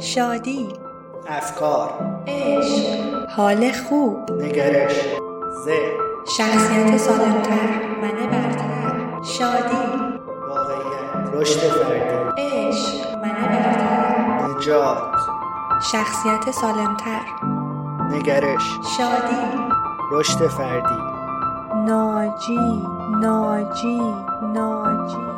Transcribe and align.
شادی 0.00 0.68
افکار 1.28 1.90
عشق 2.26 3.28
حال 3.28 3.72
خوب 3.72 4.30
نگرش 4.32 4.94
ذهن 5.64 5.92
شخصیت 6.36 6.96
سالمتر 6.96 7.68
منه 8.02 8.26
برتر 8.26 9.22
شادی 9.22 9.76
واقعیت 10.48 11.34
رشد 11.34 11.60
فردی 11.60 12.42
عشق 12.42 13.14
منه 13.22 13.48
برتر 13.48 14.58
نجات 14.58 15.16
شخصیت 15.92 16.50
سالمتر 16.50 17.20
نگرش 18.10 18.78
شادی 18.96 19.68
رشد 20.12 20.46
فردی 20.46 21.10
ناجی 21.86 22.86
ناجی 23.20 24.00
ناجی. 24.42 25.29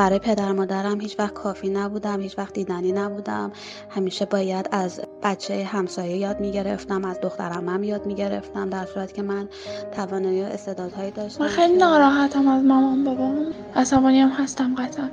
برای 0.00 0.18
پدر 0.18 0.52
مادرم 0.52 1.00
هیچ 1.00 1.16
وقت 1.18 1.34
کافی 1.34 1.68
نبودم 1.68 2.20
هیچ 2.20 2.38
وقت 2.38 2.54
دیدنی 2.54 2.92
نبودم. 2.92 3.52
همیشه 3.90 4.24
باید 4.24 4.68
از 4.72 5.00
بچه 5.22 5.64
همسایه 5.64 6.16
یاد 6.16 6.40
می‌گرفتم 6.40 7.04
از 7.04 7.20
دخترم 7.20 7.68
هم 7.68 7.82
یاد 7.82 8.06
می‌گرفتم 8.06 8.70
در 8.70 8.84
صورت 8.84 9.14
که 9.14 9.22
من 9.22 9.48
توانایی 9.96 10.42
و 10.42 10.44
استعدادهایی 10.44 11.10
داشتم 11.10 11.44
من 11.44 11.50
خیلی 11.50 11.76
ناراحتم 11.76 12.48
از 12.48 12.64
مامان 12.64 13.04
بابام. 13.04 13.46
عصبانی 13.76 14.20
هم 14.20 14.28
هستم 14.28 14.74
قطعا. 14.74 15.08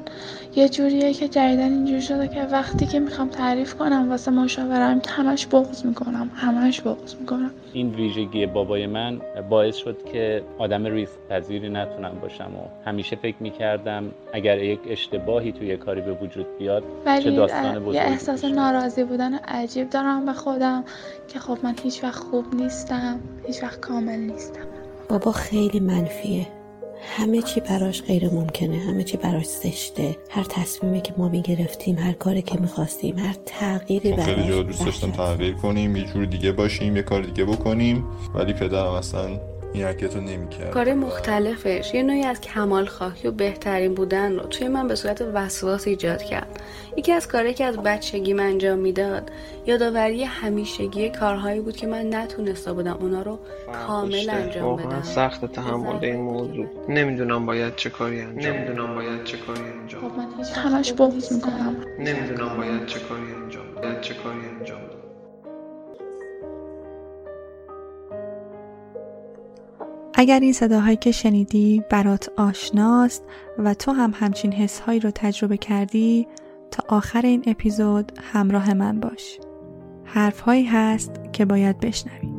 یه 0.56 0.70
جوریه 0.70 1.14
که 1.14 1.28
جدیدن 1.28 1.72
اینجوری 1.72 2.02
شده 2.02 2.28
که 2.28 2.44
وقتی 2.44 2.86
که 2.86 3.00
می‌خوام 3.00 3.30
تعریف 3.30 3.76
کنم 3.76 4.10
واسه 4.10 4.32
مشاورم 4.32 5.02
همش 5.08 5.48
بغض 5.48 5.86
می‌کنم 5.86 6.32
همش 6.36 6.82
بغض 6.82 7.16
می‌کنم. 7.16 7.52
این 7.74 7.96
ویژگی 7.96 8.46
بابای 8.46 8.88
من 8.88 9.22
باعث 9.50 9.76
شد 9.76 9.98
که 10.14 10.44
آدم 10.58 10.86
ریسک 10.86 11.12
پذیری 11.30 11.70
نتونم 11.70 12.20
باشم 12.22 12.52
و 12.56 12.90
همیشه 12.90 13.16
فکر 13.16 13.36
می‌کردم 13.40 14.12
اگر 14.34 14.64
یک 14.64 14.80
اشتباهی 14.90 15.52
توی 15.52 15.78
کاری 15.78 16.02
به 16.02 16.12
وجود 16.12 16.58
بیاد 16.58 16.84
چه 17.24 17.32
داستان 17.32 17.80
بزرگی 17.80 17.98
یه 17.98 18.04
احساس. 18.04 18.46
ناراضی 18.46 19.04
بودن 19.04 19.34
عجیب 19.34 19.90
دارم 19.98 20.26
به 20.26 20.34
خودم 20.34 20.84
که 21.28 21.40
خب 21.40 21.58
من 21.64 21.76
هیچ 21.84 22.04
وقت 22.04 22.24
خوب 22.24 22.56
نیستم 22.56 23.20
هیچ 23.48 23.64
وقت 23.64 23.80
کامل 23.80 24.20
نیستم. 24.20 24.68
بابا 25.10 25.32
خیلی 25.32 25.80
منفیه. 25.80 26.48
همه 27.18 27.42
چی 27.42 27.60
براش 27.60 28.04
غیر 28.04 28.30
ممکنه 28.34 28.78
همه 28.78 29.04
چی 29.04 29.18
براش 29.18 29.46
زشته. 29.46 30.18
هر 30.30 30.44
تصمیمی 30.44 31.02
که 31.02 31.14
ما 31.18 31.30
می‌گرفتیم 31.30 31.98
هر 32.00 32.12
کاری 32.12 32.42
که 32.42 32.60
می‌خواستیم 32.60 33.18
هر 33.18 33.36
تغییری 33.46 34.16
ما 34.16 34.24
خیلی 34.24 34.48
جا 34.48 34.64
براش 34.64 34.68
دوست 34.68 34.86
داشتم. 34.86 35.12
تغییر 35.12 35.54
کنیم 35.54 35.96
یه 35.96 36.04
جور 36.04 36.26
دیگه 36.26 36.52
باشیم 36.52 36.96
یه 36.96 37.02
کار 37.02 37.22
دیگه 37.22 37.46
بکنیم. 37.46 38.06
ولی 38.36 38.54
پدرم 38.54 38.92
اصلا 38.92 39.40
این 39.74 39.84
حرکت 39.84 40.16
رو 40.16 40.22
نمی‌کرد 40.22 40.70
کار 40.70 40.94
مختلفش. 40.94 41.94
یه 41.94 42.04
نوعی 42.04 42.24
از 42.24 42.42
کمال 42.42 42.86
خواهی 42.86 43.28
و 43.28 43.32
بهترین 43.32 43.94
بودن 43.94 44.36
رو 44.36 44.44
توی 44.44 44.68
من 44.68 44.88
به 44.88 44.96
صورت 44.96 45.22
وسواس 45.34 45.88
ایجاد 45.88 46.24
کرد. 46.24 46.62
یکی 46.98 47.12
از 47.12 47.28
کارهایی 47.28 47.54
که 47.54 47.66
از 47.66 47.78
بچگی 47.78 48.34
من 48.34 48.44
انجام 48.44 48.80
می‌داد 48.80 49.32
یادآوری 49.66 50.24
همیشگی 50.24 51.10
کارهایی 51.10 51.60
بود 51.60 51.76
که 51.76 51.88
من 51.88 52.16
نتونسته 52.16 52.74
بودم 52.74 52.98
اونا 53.00 53.22
رو 53.22 53.40
کامل 53.88 54.30
انجام 54.30 54.64
واقعا 54.66 54.86
بدم. 54.86 55.02
سخت 55.02 55.46
تحمل 55.46 56.06
این 56.06 56.22
موضوع. 56.22 56.66
نمی‌دونم 56.90 57.46
باید 57.46 57.76
چه 57.76 57.90
کاری 57.90 58.22
انجام 58.22 58.54
نمی‌دونم 58.54 58.96
باید 58.96 59.24
چه 59.24 59.38
کاری 59.38 59.62
انجام 59.82 60.02
خب 60.02 60.18
من 60.18 60.44
همش 60.54 60.94
بغض 60.94 61.34
می‌کنم. 61.34 61.76
نمی‌دونم 62.00 62.58
باید 62.58 62.86
چه 62.86 63.00
کاری 63.00 63.34
انجام 63.44 63.66
باید 63.76 64.02
چه 64.02 64.14
کاری 64.14 64.40
انجام 64.60 64.80
اگر 70.20 70.40
این 70.40 70.54
صداهایی 70.54 70.98
که 70.98 71.12
شنیدی 71.12 71.84
برات 71.90 72.30
آشناست 72.38 73.24
و 73.58 73.74
تو 73.74 73.92
هم 73.92 74.14
همچین 74.16 74.54
حسهایی 74.54 75.00
رو 75.00 75.12
تجربه 75.12 75.58
کردی 75.58 76.28
تا 76.72 76.84
آخر 76.96 77.22
این 77.22 77.44
اپیزود 77.48 78.12
همراه 78.22 78.74
من 78.74 79.00
باش. 79.00 79.40
حرفهایی 80.06 80.66
هست 80.66 81.12
که 81.34 81.46
باید 81.46 81.80
بشنوی. 81.80 82.37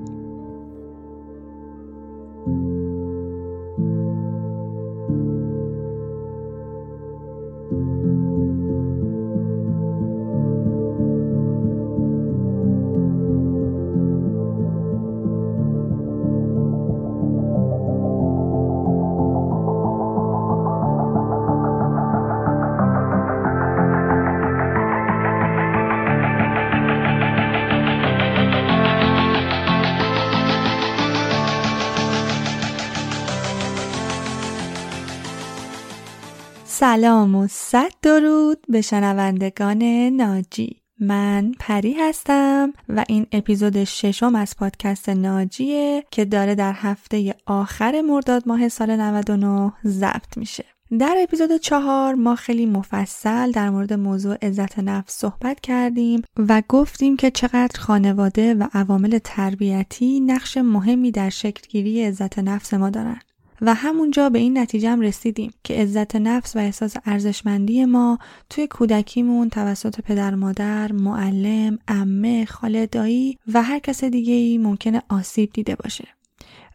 سلام 36.81 37.35
و 37.35 37.47
صد 37.51 37.91
درود 38.03 38.59
به 38.69 38.81
شنوندگان 38.81 39.83
ناجی. 40.09 40.77
من 41.01 41.53
پری 41.59 41.93
هستم 41.93 42.73
و 42.89 43.05
این 43.09 43.27
اپیزود 43.33 43.85
ششم 43.85 44.35
از 44.35 44.57
پادکست 44.57 45.09
ناجیه 45.09 46.05
که 46.11 46.25
داره 46.25 46.55
در 46.55 46.73
هفته 46.73 47.35
آخر 47.47 48.01
مرداد 48.01 48.43
ماه 48.47 48.69
سال 48.69 48.97
99 48.97 49.73
ضبط 49.87 50.37
میشه. 50.37 50.65
در 50.99 51.17
اپیزود 51.23 51.57
چهار 51.57 52.15
ما 52.15 52.35
خیلی 52.35 52.67
مفصل 52.67 53.51
در 53.51 53.71
مورد 53.71 53.93
موضوع 53.93 54.37
عزت 54.43 54.79
نفس 54.79 55.19
صحبت 55.19 55.61
کردیم 55.61 56.23
و 56.37 56.63
گفتیم 56.69 57.17
که 57.17 57.31
چقدر 57.31 57.81
خانواده 57.81 58.55
و 58.55 58.69
عوامل 58.73 59.19
تربیتی 59.25 60.21
نقش 60.21 60.57
مهمی 60.57 61.11
در 61.11 61.31
شکلگیری 61.31 62.05
عزت 62.05 62.39
نفس 62.39 62.75
ما 62.75 62.91
دارن. 62.91 63.21
و 63.61 63.75
همونجا 63.75 64.31
به 64.31 64.39
این 64.39 64.59
نتیجه 64.59 64.91
هم 64.91 65.01
رسیدیم 65.01 65.53
که 65.65 65.75
عزت 65.75 66.17
نفس 66.17 66.57
و 66.57 66.59
احساس 66.59 66.95
ارزشمندی 67.05 67.85
ما 67.85 68.19
توی 68.51 68.67
کودکیمون 68.67 69.49
توسط 69.49 70.01
پدر 70.01 70.35
مادر، 70.35 70.93
معلم، 70.93 71.79
عمه، 71.89 72.45
خاله 72.45 72.87
دایی 72.87 73.39
و 73.55 73.63
هر 73.63 73.79
کس 73.79 74.05
دیگه 74.05 74.33
ای 74.33 74.59
ممکنه 74.59 75.03
آسیب 75.09 75.51
دیده 75.53 75.75
باشه. 75.75 76.09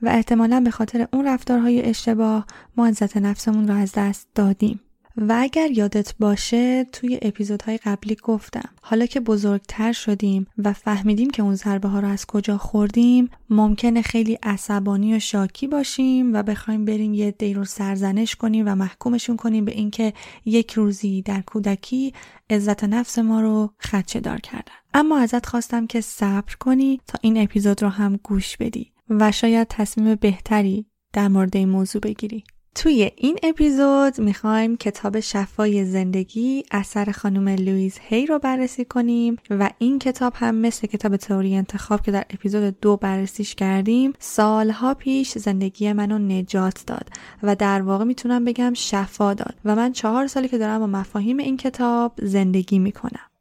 و 0.01 0.07
احتمالا 0.07 0.59
به 0.59 0.71
خاطر 0.71 1.07
اون 1.13 1.27
رفتارهای 1.27 1.81
اشتباه 1.81 2.45
ما 2.77 2.87
عزت 2.87 3.17
نفسمون 3.17 3.67
رو 3.67 3.73
از 3.73 3.91
دست 3.95 4.27
دادیم. 4.35 4.79
و 5.17 5.37
اگر 5.39 5.71
یادت 5.71 6.13
باشه 6.19 6.83
توی 6.83 7.19
اپیزودهای 7.21 7.77
قبلی 7.77 8.17
گفتم 8.23 8.69
حالا 8.81 9.05
که 9.05 9.19
بزرگتر 9.19 9.91
شدیم 9.91 10.47
و 10.57 10.73
فهمیدیم 10.73 11.29
که 11.29 11.43
اون 11.43 11.55
ضربه 11.55 11.89
ها 11.89 11.99
رو 11.99 12.07
از 12.07 12.25
کجا 12.25 12.57
خوردیم 12.57 13.29
ممکنه 13.49 14.01
خیلی 14.01 14.39
عصبانی 14.43 15.15
و 15.15 15.19
شاکی 15.19 15.67
باشیم 15.67 16.33
و 16.33 16.43
بخوایم 16.43 16.85
بریم 16.85 17.13
یه 17.13 17.31
دی 17.31 17.53
رو 17.53 17.65
سرزنش 17.65 18.35
کنیم 18.35 18.67
و 18.67 18.75
محکومشون 18.75 19.37
کنیم 19.37 19.65
به 19.65 19.71
اینکه 19.71 20.13
یک 20.45 20.71
روزی 20.71 21.21
در 21.21 21.41
کودکی 21.41 22.13
عزت 22.49 22.83
نفس 22.83 23.19
ما 23.19 23.41
رو 23.41 23.73
خدشه 23.79 24.19
دار 24.19 24.39
کردن. 24.39 24.73
اما 24.93 25.19
ازت 25.19 25.45
خواستم 25.45 25.87
که 25.87 26.01
صبر 26.01 26.55
کنی 26.59 27.01
تا 27.07 27.19
این 27.21 27.43
اپیزود 27.43 27.83
رو 27.83 27.89
هم 27.89 28.19
گوش 28.23 28.57
بدی 28.57 28.91
و 29.09 29.31
شاید 29.31 29.67
تصمیم 29.67 30.15
بهتری 30.15 30.85
در 31.13 31.27
مورد 31.27 31.57
این 31.57 31.69
موضوع 31.69 32.01
بگیری. 32.01 32.43
توی 32.75 33.11
این 33.15 33.37
اپیزود 33.43 34.21
می‌خوایم 34.21 34.77
کتاب 34.77 35.19
شفای 35.19 35.85
زندگی 35.85 36.63
اثر 36.71 37.11
خانم 37.11 37.49
لویز 37.49 37.97
هی 38.01 38.25
رو 38.25 38.39
بررسی 38.39 38.85
کنیم 38.85 39.37
و 39.49 39.69
این 39.77 39.99
کتاب 39.99 40.33
هم 40.35 40.55
مثل 40.55 40.87
کتاب 40.87 41.17
تئوری 41.17 41.55
انتخاب 41.55 42.01
که 42.01 42.11
در 42.11 42.25
اپیزود 42.29 42.79
دو 42.79 42.97
بررسیش 42.97 43.55
کردیم 43.55 44.13
سالها 44.19 44.93
پیش 44.93 45.37
زندگی 45.37 45.93
منو 45.93 46.17
نجات 46.17 46.83
داد 46.87 47.09
و 47.43 47.55
در 47.55 47.81
واقع 47.81 48.05
می‌تونم 48.05 48.45
بگم 48.45 48.73
شفا 48.73 49.33
داد 49.33 49.55
و 49.65 49.75
من 49.75 49.91
چهار 49.91 50.27
سالی 50.27 50.47
که 50.47 50.57
دارم 50.57 50.79
با 50.79 50.87
مفاهیم 50.87 51.37
این 51.37 51.57
کتاب 51.57 52.13
زندگی 52.21 52.79
می‌کنم. 52.79 53.32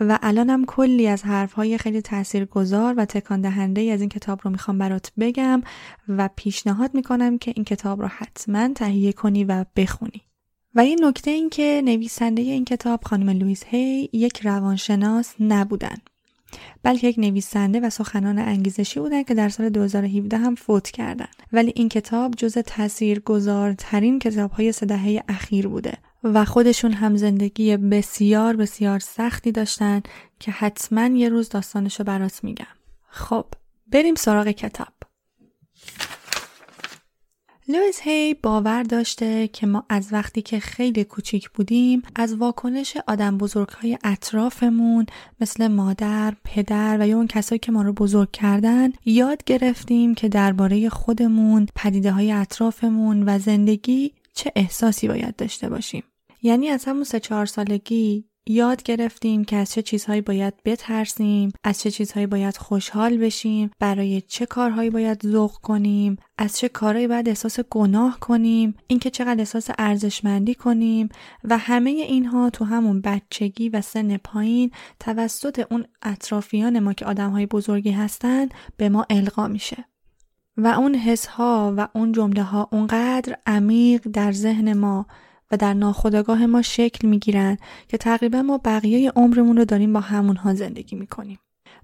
و 0.00 0.18
الانم 0.22 0.64
کلی 0.64 1.08
از 1.08 1.22
حرفهای 1.22 1.78
خیلی 1.78 2.00
تاثیرگذار 2.00 2.94
و 2.96 3.04
تکان 3.04 3.40
دهنده 3.40 3.80
از 3.80 4.00
این 4.00 4.08
کتاب 4.08 4.40
رو 4.42 4.50
می‌خوام 4.50 4.78
برات 4.78 5.12
بگم 5.18 5.62
و 6.08 6.28
پیشنهاد 6.36 6.94
می‌کنم 6.94 7.38
که 7.38 7.52
این 7.56 7.64
کتاب 7.64 8.02
رو 8.02 8.08
حتما 8.08 8.68
تهیه 8.68 9.12
کنی 9.12 9.44
و 9.44 9.64
بخونی. 9.76 10.22
و 10.74 10.86
یه 10.86 10.96
نکته 11.00 11.30
این 11.30 11.50
که 11.50 11.82
نویسنده 11.84 12.42
این 12.42 12.64
کتاب 12.64 13.00
خانم 13.04 13.30
لویز 13.30 13.64
هی 13.66 14.10
یک 14.12 14.40
روانشناس 14.46 15.34
نبودن. 15.40 15.96
بلکه 16.82 17.08
یک 17.08 17.18
نویسنده 17.18 17.80
و 17.80 17.90
سخنان 17.90 18.38
انگیزشی 18.38 19.00
بودن 19.00 19.22
که 19.22 19.34
در 19.34 19.48
سال 19.48 19.68
2017 19.68 20.36
هم 20.36 20.54
فوت 20.54 20.90
کردن 20.90 21.28
ولی 21.52 21.72
این 21.76 21.88
کتاب 21.88 22.34
جز 22.34 22.58
تاثیرگذارترین 22.58 24.18
کتاب‌های 24.18 24.72
سه 24.72 24.86
دهه 24.86 25.22
اخیر 25.28 25.68
بوده 25.68 25.98
و 26.34 26.44
خودشون 26.44 26.92
هم 26.92 27.16
زندگی 27.16 27.76
بسیار 27.76 28.56
بسیار 28.56 28.98
سختی 28.98 29.52
داشتن 29.52 30.02
که 30.40 30.50
حتما 30.50 31.06
یه 31.06 31.28
روز 31.28 31.48
داستانشو 31.48 32.04
برات 32.04 32.44
میگم 32.44 32.66
خب 33.08 33.46
بریم 33.92 34.14
سراغ 34.14 34.48
کتاب 34.48 34.88
لویس 37.68 38.00
هی 38.02 38.34
باور 38.34 38.82
داشته 38.82 39.48
که 39.48 39.66
ما 39.66 39.84
از 39.88 40.12
وقتی 40.12 40.42
که 40.42 40.60
خیلی 40.60 41.04
کوچیک 41.04 41.50
بودیم 41.50 42.02
از 42.14 42.34
واکنش 42.34 42.96
آدم 43.06 43.38
بزرگ 43.38 43.68
های 43.68 43.98
اطرافمون 44.04 45.06
مثل 45.40 45.68
مادر، 45.68 46.34
پدر 46.44 46.96
و 47.00 47.08
یا 47.08 47.16
اون 47.16 47.26
کسایی 47.26 47.58
که 47.58 47.72
ما 47.72 47.82
رو 47.82 47.92
بزرگ 47.92 48.30
کردن 48.30 48.92
یاد 49.04 49.44
گرفتیم 49.44 50.14
که 50.14 50.28
درباره 50.28 50.88
خودمون، 50.88 51.66
پدیده 51.74 52.12
های 52.12 52.32
اطرافمون 52.32 53.22
و 53.26 53.38
زندگی 53.38 54.12
چه 54.34 54.52
احساسی 54.56 55.08
باید 55.08 55.36
داشته 55.36 55.68
باشیم. 55.68 56.02
یعنی 56.42 56.68
از 56.68 56.84
همون 56.84 57.04
سه 57.04 57.20
چهار 57.20 57.46
سالگی 57.46 58.24
یاد 58.48 58.82
گرفتیم 58.82 59.44
که 59.44 59.56
از 59.56 59.72
چه 59.72 59.82
چیزهایی 59.82 60.20
باید 60.20 60.54
بترسیم، 60.64 61.52
از 61.64 61.80
چه 61.80 61.90
چیزهایی 61.90 62.26
باید 62.26 62.56
خوشحال 62.56 63.16
بشیم، 63.16 63.70
برای 63.78 64.20
چه 64.20 64.46
کارهایی 64.46 64.90
باید 64.90 65.26
ذوق 65.26 65.52
کنیم، 65.52 66.16
از 66.38 66.58
چه 66.58 66.68
کارهایی 66.68 67.08
باید 67.08 67.28
احساس 67.28 67.60
گناه 67.60 68.20
کنیم، 68.20 68.74
اینکه 68.86 69.10
چقدر 69.10 69.38
احساس 69.40 69.70
ارزشمندی 69.78 70.54
کنیم 70.54 71.08
و 71.44 71.58
همه 71.58 71.90
اینها 71.90 72.50
تو 72.50 72.64
همون 72.64 73.00
بچگی 73.00 73.68
و 73.68 73.80
سن 73.80 74.16
پایین 74.16 74.70
توسط 75.00 75.66
اون 75.70 75.84
اطرافیان 76.02 76.78
ما 76.78 76.92
که 76.92 77.04
آدمهای 77.06 77.46
بزرگی 77.46 77.90
هستن 77.90 78.48
به 78.76 78.88
ما 78.88 79.06
القا 79.10 79.48
میشه. 79.48 79.84
و 80.56 80.66
اون 80.66 80.94
حس 80.94 81.26
ها 81.26 81.74
و 81.76 81.88
اون 81.94 82.12
جمله 82.12 82.42
ها 82.42 82.68
اونقدر 82.72 83.36
عمیق 83.46 84.08
در 84.12 84.32
ذهن 84.32 84.72
ما 84.72 85.06
و 85.50 85.56
در 85.56 85.74
ناخودآگاه 85.74 86.46
ما 86.46 86.62
شکل 86.62 87.08
می‌گیرن 87.08 87.56
که 87.88 87.98
تقریبا 87.98 88.42
ما 88.42 88.60
بقیه 88.64 89.10
عمرمون 89.10 89.56
رو 89.56 89.64
داریم 89.64 89.92
با 89.92 90.00
همونها 90.00 90.54
زندگی 90.54 90.96
می‌کنیم. 90.96 91.38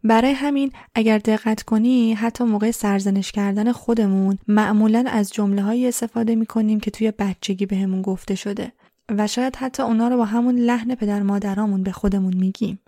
برای 0.04 0.32
همین 0.32 0.72
اگر 0.94 1.18
دقت 1.18 1.62
کنی 1.62 2.14
حتی 2.14 2.44
موقع 2.44 2.70
سرزنش 2.70 3.32
کردن 3.32 3.72
خودمون 3.72 4.38
معمولا 4.48 5.04
از 5.06 5.32
جمله 5.32 5.62
های 5.62 5.88
استفاده 5.88 6.34
می‌کنیم 6.34 6.80
که 6.80 6.90
توی 6.90 7.10
بچگی 7.10 7.66
بهمون 7.66 8.02
گفته 8.02 8.34
شده 8.34 8.72
و 9.08 9.26
شاید 9.26 9.56
حتی 9.56 9.82
اونا 9.82 10.08
رو 10.08 10.16
با 10.16 10.24
همون 10.24 10.56
لحن 10.56 10.94
پدر 10.94 11.22
مادرامون 11.22 11.82
به 11.82 11.92
خودمون 11.92 12.34
میگیم. 12.36 12.78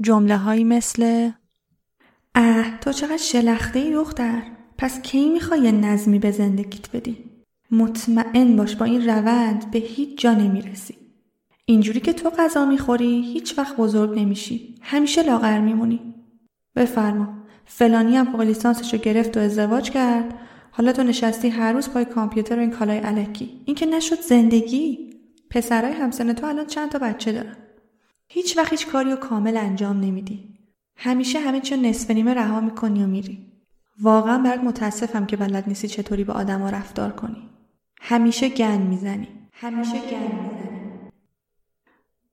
جمله 0.00 0.36
هایی 0.36 0.64
مثل 0.64 1.30
اه 2.34 2.78
تو 2.80 2.92
چقدر 2.92 3.16
شلخته 3.16 3.78
ای 3.78 3.92
دختر 3.92 4.42
پس 4.78 5.02
کی 5.02 5.28
می‌خوای 5.28 5.72
نظمی 5.72 6.18
به 6.18 6.30
زندگیت 6.30 6.90
بدی؟ 6.96 7.24
مطمئن 7.70 8.56
باش 8.56 8.76
با 8.76 8.84
این 8.84 9.08
روند 9.08 9.70
به 9.70 9.78
هیچ 9.78 10.18
جا 10.18 10.34
نمی‌رسی. 10.34 10.94
اینجوری 11.64 12.00
که 12.00 12.12
تو 12.12 12.30
غذا 12.30 12.64
می‌خوری 12.64 13.22
هیچ 13.22 13.58
وقت 13.58 13.76
بزرگ 13.76 14.18
نمیشی. 14.18 14.74
همیشه 14.82 15.22
لاغر 15.22 15.60
میمونی. 15.60 16.14
بفرما. 16.76 17.28
فلانی 17.64 18.16
هم 18.16 18.32
فوق 18.32 18.40
لیسانسش 18.40 18.92
رو 18.94 19.00
گرفت 19.00 19.36
و 19.36 19.40
ازدواج 19.40 19.90
کرد. 19.90 20.34
حالا 20.70 20.92
تو 20.92 21.02
نشستی 21.02 21.48
هر 21.48 21.72
روز 21.72 21.88
پای 21.88 22.04
کامپیوتر 22.04 22.56
و 22.56 22.60
این 22.60 22.70
کالای 22.70 22.98
علکی. 22.98 23.62
این 23.64 23.76
که 23.76 23.86
نشد 23.86 24.20
زندگی. 24.20 25.10
پسرای 25.50 25.92
همسن 25.92 26.32
تو 26.32 26.46
الان 26.46 26.66
چند 26.66 26.90
تا 26.90 26.98
بچه 26.98 27.32
دارن. 27.32 27.56
هیچ 28.28 28.58
وقت 28.58 28.70
هیچ 28.70 28.86
کاری 28.86 29.10
رو 29.10 29.16
کامل 29.16 29.56
انجام 29.56 30.00
نمیدی. 30.00 30.48
همیشه 30.96 31.40
همه 31.40 31.60
چی 31.60 31.76
نصف 31.76 32.10
نیمه 32.10 32.34
رها 32.34 32.60
می‌کنی 32.60 33.04
و 33.04 33.06
میری. 33.06 33.46
واقعا 34.00 34.38
برات 34.38 34.60
متاسفم 34.60 35.26
که 35.26 35.36
بلد 35.36 35.64
نیستی 35.68 35.88
چطوری 35.88 36.24
با 36.24 36.34
آدما 36.34 36.70
رفتار 36.70 37.12
کنی. 37.12 37.42
همیشه 38.00 38.48
گن 38.48 38.82
می‌زنی. 38.82 39.28
همیشه 39.52 39.92
گن 39.92 40.42
می‌زنی. 40.42 40.78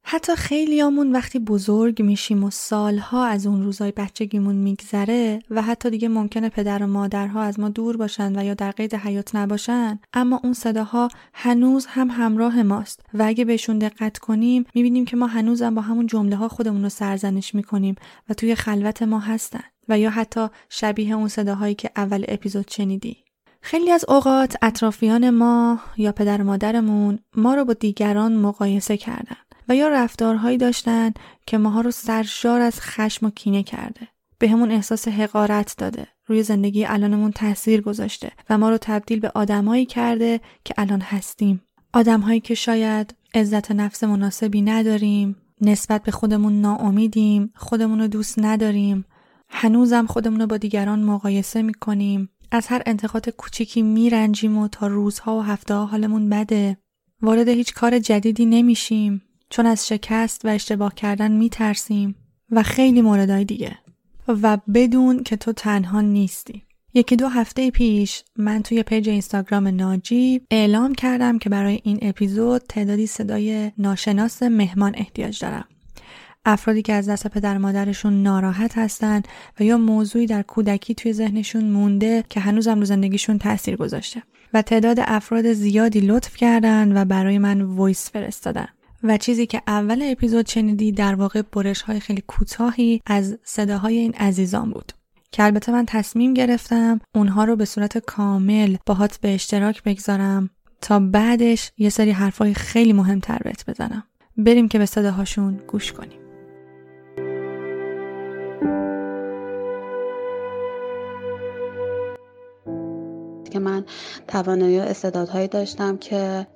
حتی 0.07 0.35
خیلیامون 0.35 1.11
وقتی 1.11 1.39
بزرگ 1.39 2.01
میشیم 2.01 2.43
و 2.43 2.49
سالها 2.49 3.25
از 3.25 3.47
اون 3.47 3.63
روزای 3.63 3.91
بچگیمون 3.91 4.55
میگذره 4.55 5.39
و 5.49 5.61
حتی 5.61 5.89
دیگه 5.89 6.07
ممکنه 6.07 6.49
پدر 6.49 6.83
و 6.83 6.87
مادرها 6.87 7.41
از 7.41 7.59
ما 7.59 7.69
دور 7.69 7.97
باشن 7.97 8.39
و 8.39 8.45
یا 8.45 8.53
در 8.53 8.71
قید 8.71 8.95
حیات 8.95 9.35
نباشن 9.35 9.99
اما 10.13 10.39
اون 10.43 10.53
صداها 10.53 11.07
هنوز 11.33 11.85
هم 11.85 12.09
همراه 12.11 12.63
ماست 12.63 13.05
و 13.13 13.23
اگه 13.23 13.45
بهشون 13.45 13.79
دقت 13.79 14.17
کنیم 14.17 14.65
می‌بینیم 14.75 15.05
که 15.05 15.17
ما 15.17 15.27
هنوزم 15.27 15.75
با 15.75 15.81
همون 15.81 16.07
جمله 16.07 16.35
ها 16.35 16.47
خودمون 16.47 16.83
رو 16.83 16.89
سرزنش 16.89 17.55
می‌کنیم 17.55 17.95
و 18.29 18.33
توی 18.33 18.55
خلوت 18.55 19.01
ما 19.03 19.19
هستن 19.19 19.63
و 19.89 19.99
یا 19.99 20.09
حتی 20.09 20.47
شبیه 20.69 21.15
اون 21.15 21.27
صداهایی 21.27 21.75
که 21.75 21.91
اول 21.95 22.25
اپیزود 22.27 22.71
شنیدی. 22.71 23.24
خیلی 23.65 23.91
از 23.91 24.05
اوقات 24.07 24.55
اطرافیان 24.61 25.29
ما 25.29 25.79
یا 25.97 26.11
پدر 26.11 26.41
مادرمون 26.41 27.19
ما 27.35 27.55
رو 27.55 27.65
با 27.65 27.73
دیگران 27.73 28.35
مقایسه 28.37 28.97
کردن 28.97 29.35
و 29.69 29.75
یا 29.75 29.87
رفتارهایی 29.87 30.57
داشتن 30.57 31.11
که 31.47 31.57
ماها 31.57 31.81
رو 31.81 31.91
سرشار 31.91 32.61
از 32.61 32.81
خشم 32.81 33.25
و 33.25 33.29
کینه 33.29 33.63
کرده. 33.63 34.07
به 34.39 34.49
همون 34.49 34.71
احساس 34.71 35.07
حقارت 35.07 35.75
داده. 35.77 36.07
روی 36.25 36.43
زندگی 36.43 36.85
الانمون 36.85 37.31
تاثیر 37.31 37.81
گذاشته 37.81 38.31
و 38.49 38.57
ما 38.57 38.69
رو 38.69 38.77
تبدیل 38.81 39.19
به 39.19 39.31
آدمایی 39.35 39.85
کرده 39.85 40.41
که 40.63 40.73
الان 40.77 41.01
هستیم. 41.01 41.61
آدمهایی 41.93 42.39
که 42.39 42.55
شاید 42.55 43.15
عزت 43.33 43.71
نفس 43.71 44.03
مناسبی 44.03 44.61
نداریم، 44.61 45.35
نسبت 45.61 46.03
به 46.03 46.11
خودمون 46.11 46.61
ناامیدیم، 46.61 47.53
خودمون 47.55 47.99
رو 47.99 48.07
دوست 48.07 48.39
نداریم، 48.39 49.05
هنوزم 49.49 50.05
خودمون 50.05 50.39
رو 50.39 50.47
با 50.47 50.57
دیگران 50.57 51.03
مقایسه 51.03 51.61
می‌کنیم 51.61 52.29
از 52.51 52.67
هر 52.67 52.81
انتقاد 52.85 53.29
کوچیکی 53.29 53.81
میرنجیم 53.81 54.57
و 54.57 54.67
تا 54.67 54.87
روزها 54.87 55.37
و 55.37 55.41
هفته 55.41 55.73
ها 55.73 55.85
حالمون 55.85 56.29
بده. 56.29 56.77
وارد 57.21 57.47
هیچ 57.47 57.73
کار 57.73 57.99
جدیدی 57.99 58.45
نمیشیم. 58.45 59.21
چون 59.49 59.65
از 59.65 59.87
شکست 59.87 60.45
و 60.45 60.47
اشتباه 60.47 60.95
کردن 60.95 61.31
میترسیم 61.31 62.15
و 62.51 62.63
خیلی 62.63 63.01
موردهای 63.01 63.45
دیگه. 63.45 63.77
و 64.27 64.57
بدون 64.73 65.23
که 65.23 65.35
تو 65.35 65.53
تنها 65.53 66.01
نیستی. 66.01 66.63
یکی 66.93 67.15
دو 67.15 67.27
هفته 67.27 67.71
پیش 67.71 68.23
من 68.35 68.63
توی 68.63 68.83
پیج 68.83 69.09
اینستاگرام 69.09 69.67
ناجی 69.67 70.41
اعلام 70.51 70.95
کردم 70.95 71.37
که 71.37 71.49
برای 71.49 71.79
این 71.83 71.99
اپیزود 72.01 72.61
تعدادی 72.61 73.07
صدای 73.07 73.71
ناشناس 73.77 74.43
مهمان 74.43 74.93
احتیاج 74.95 75.39
دارم. 75.39 75.67
افرادی 76.45 76.81
که 76.81 76.93
از 76.93 77.09
دست 77.09 77.27
پدر 77.27 77.57
مادرشون 77.57 78.23
ناراحت 78.23 78.77
هستن 78.77 79.21
و 79.59 79.63
یا 79.63 79.77
موضوعی 79.77 80.25
در 80.25 80.41
کودکی 80.41 80.95
توی 80.95 81.13
ذهنشون 81.13 81.63
مونده 81.65 82.23
که 82.29 82.39
هنوزم 82.39 82.79
رو 82.79 82.85
زندگیشون 82.85 83.37
تاثیر 83.37 83.75
گذاشته. 83.75 84.23
و 84.53 84.61
تعداد 84.61 84.97
افراد 85.01 85.53
زیادی 85.53 85.99
لطف 85.99 86.35
کردن 86.35 86.97
و 86.97 87.05
برای 87.05 87.37
من 87.37 87.61
وایس 87.61 88.11
فرستادن. 88.11 88.67
و 89.03 89.17
چیزی 89.17 89.45
که 89.45 89.61
اول 89.67 90.01
اپیزود 90.11 90.47
شنیدی 90.47 90.91
در 90.91 91.15
واقع 91.15 91.41
برش 91.41 91.81
های 91.81 91.99
خیلی 91.99 92.23
کوتاهی 92.27 93.01
از 93.05 93.37
صداهای 93.43 93.97
این 93.97 94.13
عزیزان 94.13 94.71
بود. 94.71 94.91
که 95.31 95.43
البته 95.43 95.71
من 95.71 95.85
تصمیم 95.85 96.33
گرفتم 96.33 97.01
اونها 97.15 97.43
رو 97.43 97.55
به 97.55 97.65
صورت 97.65 97.97
کامل 97.97 98.75
باهات 98.85 99.17
به 99.17 99.33
اشتراک 99.33 99.83
بگذارم 99.83 100.49
تا 100.81 100.99
بعدش 100.99 101.71
یه 101.77 101.89
سری 101.89 102.11
حرفای 102.11 102.53
خیلی 102.53 102.93
مهمتر 102.93 103.37
بهت 103.43 103.69
بزنم. 103.69 104.03
بریم 104.37 104.67
که 104.67 104.77
به 104.79 104.85
صداهاشون 104.85 105.59
گوش 105.67 105.93
کنیم. 105.93 106.24
که 113.55 113.59
من 113.59 113.85
توانایی 114.27 114.79
و 114.79 114.81
استعدادهایی 114.81 115.47
داشتم 115.47 115.97
که 115.97 116.47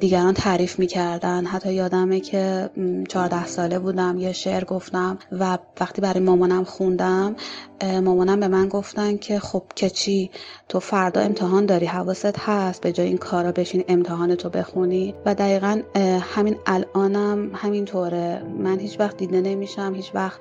دیگران 0.00 0.34
تعریف 0.34 0.78
می‌کردن. 0.78 1.44
حتی 1.44 1.72
یادمه 1.72 2.20
که 2.20 2.70
14 3.08 3.46
ساله 3.46 3.78
بودم 3.78 4.18
یه 4.18 4.32
شعر 4.32 4.64
گفتم 4.64 5.18
و 5.32 5.58
وقتی 5.80 6.00
برای 6.02 6.20
مامانم 6.20 6.64
خوندم 6.64 7.36
مامانم 7.82 8.40
به 8.40 8.48
من 8.48 8.68
گفتن 8.68 9.16
که 9.16 9.38
خب 9.38 9.62
که 9.74 9.90
چی؟ 9.90 10.30
تو 10.68 10.80
فردا 10.80 11.20
امتحان 11.20 11.66
داری 11.66 11.86
حواست 11.86 12.38
هست. 12.38 12.80
به 12.80 12.92
جای 12.92 13.06
این 13.06 13.16
کارا 13.18 13.52
بشین 13.52 13.84
امتحان 13.88 14.34
تو 14.34 14.48
بخونی. 14.50 15.14
و 15.26 15.34
دقیقا 15.34 15.80
همین 16.20 16.56
الانم 16.66 17.50
همینطوره. 17.54 18.42
من 18.58 18.78
هیچ 18.78 19.00
وقت 19.00 19.16
دیده 19.16 19.40
نمیشم 19.40 19.92
هیچ 19.94 20.10
وقت 20.14 20.40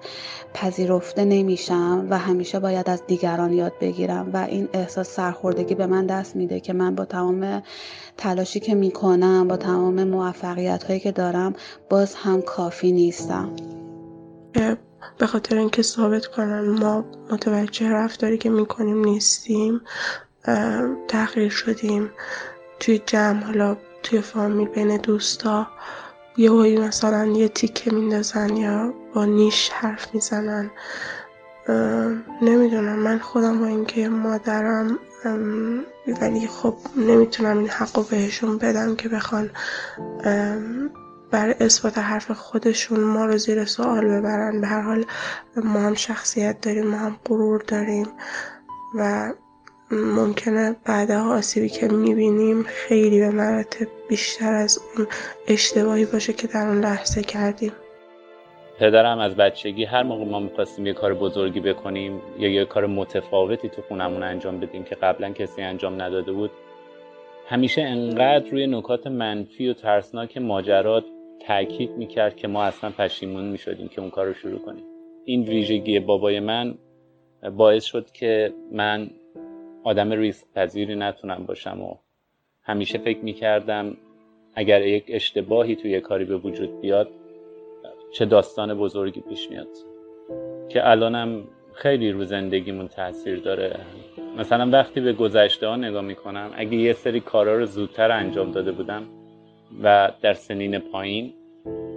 پذیرفته 0.54 1.26
نمیشم 1.26 2.08
و 2.10 2.18
همیشه 2.18 2.60
باید 2.60 2.90
از 2.90 3.04
دیگران 3.08 3.54
یاد 3.54 3.74
بگیرم. 3.82 4.30
و 4.34 4.38
این 4.38 4.70
احساس 4.74 5.10
سرخوردگی 5.10 5.76
به 5.76 5.88
من 5.88 6.06
دست 6.06 6.36
میده 6.36 6.60
که 6.60 6.74
من 6.74 6.96
با 6.96 7.06
تمام 7.06 7.64
تلاشی 8.18 8.60
که 8.60 8.76
می‌کنم 8.76 9.48
با 9.48 9.58
تمام 9.58 10.04
موفقیت 10.04 10.84
هایی 10.84 11.00
که 11.00 11.12
دارم 11.12 11.54
باز 11.90 12.16
هم 12.16 12.42
کافی 12.42 12.92
نیستم. 12.92 13.50
به 15.18 15.28
خاطر 15.28 15.58
اینکه 15.58 15.82
ثابت 15.82 16.26
کنن 16.26 16.70
ما 16.70 17.06
متوجه 17.32 17.90
رفتاری 17.90 18.38
که 18.38 18.50
می‌کنیم 18.50 19.06
نیستیم 19.06 19.82
تغییر 21.08 21.50
شدیم. 21.50 22.12
توی 22.80 23.02
جمع 23.06 23.44
حالا 23.44 23.78
توی 24.04 24.22
فامیل 24.22 24.68
بین 24.68 24.98
دوستا 24.98 25.68
یه 26.38 26.52
هایی 26.52 26.78
مثلا 26.78 27.26
یه 27.26 27.48
تیکه 27.48 27.94
میندازن 27.94 28.58
یا 28.58 28.94
با 29.14 29.26
نیش 29.26 29.70
حرف 29.70 30.14
می‌زنن. 30.14 30.72
نمی‌دونم. 32.42 33.00
من 33.00 33.20
خودم 33.20 33.60
با 33.60 33.66
اینکه 33.66 34.10
مادرم 34.10 35.00
ولی 36.22 36.48
خب 36.48 36.76
نمی‌تونم 36.96 37.58
این 37.58 37.70
حق 37.70 37.98
رو 37.98 38.04
بهشون 38.04 38.58
بدم 38.58 38.96
که 38.96 39.10
بخوان 39.10 39.50
برای 41.34 41.56
اثبات 41.60 41.98
حرف 41.98 42.32
خودشون 42.32 43.00
ما 43.00 43.26
رو 43.26 43.38
زیر 43.38 43.66
سوال 43.66 44.06
ببرن. 44.06 44.62
به 44.62 44.68
هر 44.68 44.82
حال 44.82 45.06
ما 45.64 45.80
هم 45.80 45.94
شخصیت 45.94 46.62
داریم 46.62 46.88
ما 46.88 46.98
هم 46.98 47.20
غرور 47.26 47.62
داریم 47.68 48.08
و 49.00 49.34
ممکنه 49.92 50.76
بعدها 50.86 51.38
آسیبی 51.38 51.70
که 51.70 51.88
می‌بینیم 51.88 52.64
خیلی 52.64 53.20
به 53.20 53.30
مراتب 53.30 53.88
بیشتر 54.10 54.54
از 54.54 54.80
اون 54.98 55.08
اشتباهی 55.48 56.06
باشه 56.06 56.34
که 56.34 56.48
در 56.48 56.68
اون 56.68 56.80
لحظه 56.80 57.22
کردیم. 57.22 57.72
پدرم 58.80 59.20
از 59.20 59.36
بچگی 59.36 59.86
هر 59.86 60.04
موقع 60.04 60.26
ما 60.26 60.40
می‌خواستیم 60.40 60.88
یه 60.88 60.94
کار 60.94 61.14
بزرگی 61.14 61.60
بکنیم 61.60 62.22
یا 62.40 62.50
یه 62.50 62.66
کار 62.66 62.86
متفاوتی 62.86 63.70
تو 63.70 63.82
خونمون 63.82 64.24
انجام 64.24 64.60
بدیم 64.60 64.84
که 64.84 64.96
قبلا 64.96 65.32
کسی 65.32 65.62
انجام 65.62 66.02
نداده 66.02 66.32
بود 66.32 66.52
همیشه 67.50 67.82
انقدر 67.82 68.50
روی 68.52 68.68
نکات 68.68 69.08
منفی 69.08 69.70
و 69.70 69.74
ترسناک 69.74 70.38
ماجرات 70.38 71.04
تاکید 71.40 71.92
می‌کرد 71.92 72.36
که 72.36 72.48
ما 72.48 72.64
اصلا 72.64 72.90
پشیمون 72.90 73.44
می‌شدیم 73.44 73.88
که 73.88 74.02
اون 74.02 74.10
کار 74.10 74.26
رو 74.26 74.34
شروع 74.34 74.60
کنیم. 74.60 74.84
این 75.26 75.44
ویژگی 75.44 76.00
بابای 76.00 76.40
من 76.40 76.76
باعث 77.58 77.84
شد 77.84 78.12
که 78.12 78.54
من 78.72 79.10
آدم 79.84 80.12
ریسک 80.12 80.46
پذیری 80.56 80.96
نتونم 80.96 81.46
باشم 81.46 81.82
و 81.82 81.96
همیشه 82.64 82.98
فکر 82.98 83.20
می‌کردم 83.20 83.98
اگر 84.56 84.82
یک 84.82 85.04
اشتباهی 85.08 85.76
توی 85.76 86.00
کاری 86.00 86.26
به 86.26 86.38
وجود 86.38 86.82
بیاد 86.82 87.10
چه 88.14 88.26
داستان 88.26 88.74
بزرگی 88.74 89.22
پیش 89.22 89.50
میاد. 89.50 89.68
که 90.70 90.90
الانم 90.90 91.44
خیلی 91.74 92.12
رو 92.12 92.26
زندگیمون 92.26 92.88
تاثیر 92.88 93.40
داره. 93.40 93.80
مثلا 94.38 94.70
وقتی 94.70 95.02
به 95.02 95.14
گذشته 95.14 95.68
ها 95.68 95.76
نگاه 95.76 96.02
می‌کنم 96.02 96.52
اگه 96.56 96.76
یه 96.76 96.94
سری 96.94 97.20
کارا 97.20 97.58
رو 97.58 97.66
زودتر 97.66 98.12
انجام 98.12 98.52
داده 98.52 98.72
بودم 98.72 99.04
و 99.84 100.12
در 100.22 100.34
سنین 100.34 100.80
پایین. 100.80 101.34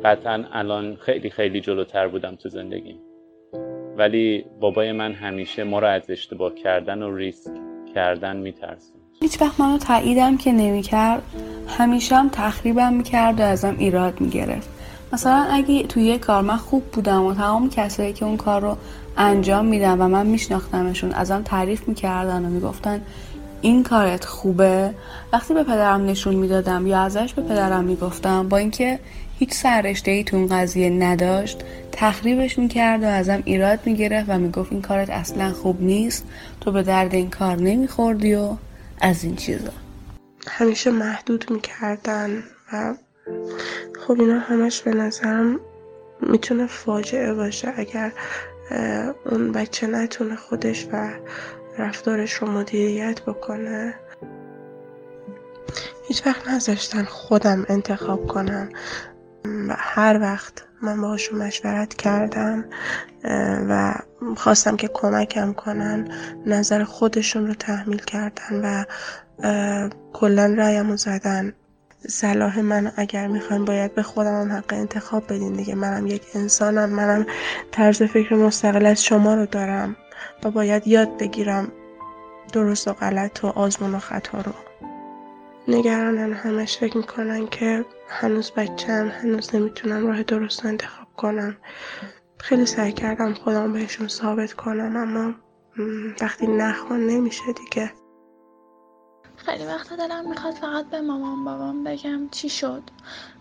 قطعا 0.04 0.44
الان 0.52 0.96
خیلی 0.96 1.30
خیلی 1.30 1.60
جلوتر 1.60 2.08
بودم 2.08 2.34
تو 2.34 2.48
زندگیم. 2.48 2.96
ولی 3.96 4.44
بابای 4.60 4.92
من 4.92 5.12
همیشه 5.12 5.64
ما 5.64 5.78
رو 5.78 5.86
از 5.86 6.10
اشتباه 6.10 6.54
کردن 6.54 7.02
و 7.02 7.16
ریسک 7.16 7.50
کردن 7.94 8.36
میترسون. 8.36 8.96
هیچ 9.20 9.42
وقت 9.42 9.60
منو 9.60 9.78
تاییدم 9.78 10.36
که 10.36 10.52
نمی‌کرد. 10.52 11.22
همیشه 11.68 12.16
هم 12.16 12.28
تخریبم 12.32 12.92
می‌کرد 12.92 13.40
و 13.40 13.42
ازم 13.42 13.76
ایراد 13.78 14.20
می‌گرفت. 14.20 14.68
مثلا 15.12 15.46
اگه 15.50 15.82
توی 15.82 16.02
یه 16.02 16.18
کار 16.18 16.42
من 16.42 16.56
خوب 16.56 16.82
بودم 16.82 17.24
و 17.24 17.34
تمام 17.34 17.70
کسایی 17.70 18.12
که 18.12 18.24
اون 18.24 18.36
کار 18.36 18.60
رو 18.60 18.76
انجام 19.16 19.66
میدم 19.66 20.00
و 20.00 20.08
من 20.08 20.26
میشناختمشون 20.26 21.12
ازم 21.12 21.42
تعریف 21.42 21.88
می‌کردن 21.88 22.44
و 22.44 22.48
می‌گفتن 22.48 23.02
این 23.66 23.82
کارت 23.82 24.24
خوبه؟ 24.24 24.94
وقتی 25.32 25.54
به 25.54 25.62
پدرم 25.62 26.04
نشون 26.04 26.34
می‌دادم 26.34 26.86
یا 26.86 27.00
ازش 27.00 27.34
به 27.34 27.42
پدرم 27.42 27.84
می‌گفتم 27.84 28.48
با 28.48 28.56
اینکه 28.56 28.98
هیچ 29.38 29.54
سررشته 29.54 30.10
ای 30.10 30.24
تو 30.24 30.46
قضیه 30.50 30.90
نداشت 30.90 31.64
تخریبش 31.92 32.58
می‌کرد 32.58 33.02
و 33.02 33.06
ازم 33.06 33.42
ایراد 33.44 33.78
می‌گرفت 33.84 34.30
و 34.30 34.38
می‌گفت 34.38 34.72
این 34.72 34.82
کارت 34.82 35.10
اصلا 35.10 35.52
خوب 35.52 35.82
نیست 35.82 36.24
تو 36.60 36.72
به 36.72 36.82
درد 36.82 37.14
این 37.14 37.30
کار 37.30 37.56
نمیخوردی 37.56 38.34
و 38.34 38.50
از 39.00 39.24
این 39.24 39.36
چیزا. 39.36 39.72
همیشه 40.48 40.90
محدود 40.90 41.50
می‌کردن 41.50 42.42
و 42.72 42.94
خب 44.06 44.20
اینا 44.20 44.38
همش 44.38 44.82
به 44.82 44.90
نظرم 44.90 45.60
می‌تونه 46.20 46.66
فاجعه 46.66 47.34
باشه 47.34 47.72
اگر 47.76 48.12
اون 49.30 49.52
بچه 49.52 49.86
نتونه 49.86 50.36
خودش 50.36 50.86
و 50.92 51.08
رفتارش 51.78 52.32
رو 52.32 52.50
مدیریت 52.50 53.20
بکنه؟ 53.20 53.94
هیچ 56.08 56.26
وقت 56.26 56.48
نذاشتن 56.48 57.04
خودم 57.04 57.66
انتخاب 57.68 58.26
کنم. 58.26 58.68
و 59.68 59.74
هر 59.78 60.18
وقت 60.20 60.64
من 60.82 61.00
باهاشون 61.00 61.38
مشورت 61.38 61.94
کردم 61.94 62.64
و 63.68 63.94
خواستم 64.36 64.76
که 64.76 64.90
کمکم 64.94 65.52
کنن 65.52 66.08
نظر 66.46 66.84
خودشون 66.84 67.46
رو 67.46 67.54
تحمیل 67.54 67.98
کردن 67.98 68.60
و 68.62 68.84
کلا 70.12 70.54
رایم 70.58 70.96
زدن. 70.96 71.52
صلاح 72.08 72.60
من 72.60 72.92
اگر 72.96 73.26
می‌خواین 73.26 73.64
باید 73.64 73.94
به 73.94 74.02
خودم 74.02 74.40
هم 74.40 74.52
حق 74.52 74.72
انتخاب 74.72 75.24
بدین 75.24 75.52
دیگه. 75.52 75.74
منم 75.74 76.06
یک 76.06 76.22
انسانم 76.34 76.90
منم 76.90 77.26
طرز 77.72 78.02
فکر 78.02 78.34
مستقل 78.34 78.86
از 78.86 79.04
شما 79.04 79.34
رو 79.34 79.46
دارم. 79.46 79.96
و 80.44 80.50
باید 80.50 80.86
یاد 80.88 81.18
بگیرم 81.18 81.72
درست 82.52 82.88
و 82.88 82.92
غلط 82.92 83.44
و 83.44 83.46
آزمون 83.46 83.94
و 83.94 83.98
خطا 83.98 84.40
رو. 84.40 84.52
نگرانن 85.68 86.32
همش 86.32 86.78
فکر 86.78 86.96
می‌کنن 86.96 87.46
که 87.46 87.84
هنوز 88.08 88.50
بچم 88.50 89.08
هنوز 89.08 89.54
نمی‌تونم 89.54 90.06
راه 90.06 90.22
درست 90.22 90.62
رو 90.64 90.70
انتخاب 90.70 91.08
کنم. 91.16 91.56
خیلی 92.38 92.66
سعی 92.66 92.92
کردم 92.92 93.34
خودم 93.34 93.72
بهشون 93.72 94.08
ثابت 94.08 94.52
کنم 94.52 94.96
اما 94.96 95.34
وقتی 96.20 96.46
نخوان 96.46 97.06
نمیشه 97.06 97.52
دیگه. 97.52 97.92
خیلی 99.36 99.64
وقت 99.64 99.92
دلم 99.92 100.28
می‌خواد 100.28 100.54
فقط 100.54 100.86
به 100.90 101.00
مامان 101.00 101.44
بابام 101.44 101.84
بگم 101.84 102.28
چی 102.30 102.48
شد. 102.48 102.82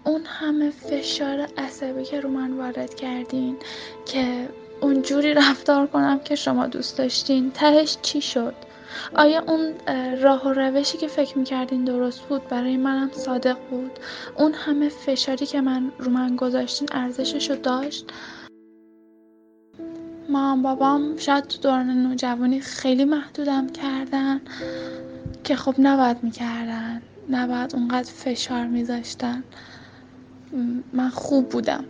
اون 0.04 0.26
همه 0.26 0.70
فشار 0.70 1.48
عصبی 1.58 2.04
که 2.04 2.20
رو 2.20 2.30
من 2.30 2.58
وارد 2.58 2.96
کردین 2.96 3.58
که 4.06 4.50
اونجوری 4.82 5.34
رفتار 5.34 5.88
کنم 5.88 6.20
که 6.20 6.36
شما 6.36 6.68
دوست 6.68 6.98
داشتین. 6.98 7.52
تهش 7.52 7.98
چی 8.02 8.22
شد؟ 8.22 8.54
آیا 9.16 9.44
اون 9.48 9.74
راه 10.22 10.48
و 10.48 10.54
روشی 10.54 10.98
که 10.98 11.08
فکر 11.08 11.38
می‌کردین 11.38 11.86
درست 11.86 12.22
بود 12.22 12.48
برای 12.48 12.78
منم 12.78 13.10
صادق 13.12 13.58
بود؟ 13.70 13.92
اون 14.38 14.54
همه 14.54 14.90
فشاری 14.90 15.46
که 15.46 15.62
من 15.62 15.92
رو 16.00 16.12
من 16.12 16.36
گذاشتین 16.36 16.88
ارزششو 16.92 17.56
داشت؟ 17.56 18.06
مام 20.30 20.62
بابام 20.62 21.18
شاید 21.18 21.44
تو 21.44 21.62
دوران 21.62 21.90
نوجوانی 21.90 22.60
خیلی 22.60 23.06
محدودم 23.06 23.70
کردن 23.70 24.42
که 25.44 25.56
خب 25.56 25.76
نباید 25.80 26.24
می‌کردن. 26.24 27.02
نباید 27.30 27.76
اونقدر 27.76 28.12
فشار 28.12 28.66
میذاشتن. 28.66 29.44
من 30.94 31.10
خوب 31.10 31.50
بودم. 31.50 31.86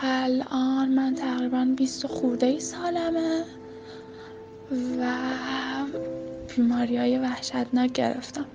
الان 0.00 0.88
من 0.88 1.14
تقریبا 1.14 1.68
بیست 1.76 2.06
خورده 2.06 2.58
سالمه 2.58 3.44
و 5.00 5.14
بیماری 6.56 6.96
های 6.96 7.18
وحشتناک 7.18 7.92
گرفتم 7.92 8.46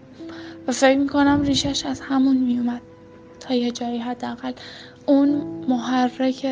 و 0.67 0.71
فکر 0.71 0.97
می‌کنم 0.97 1.41
ریشش 1.41 1.85
از 1.85 2.01
همون 2.01 2.38
میومد 2.38 2.81
تا 3.39 3.53
یه 3.53 3.71
جایی 3.71 3.97
حداقل 3.97 4.53
اون 5.05 5.29
محرک 5.67 6.47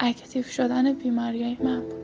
اکتیو 0.00 0.42
شدن 0.42 0.92
بیماری 0.92 1.42
های 1.42 1.56
من 1.60 1.80
بود. 1.80 1.97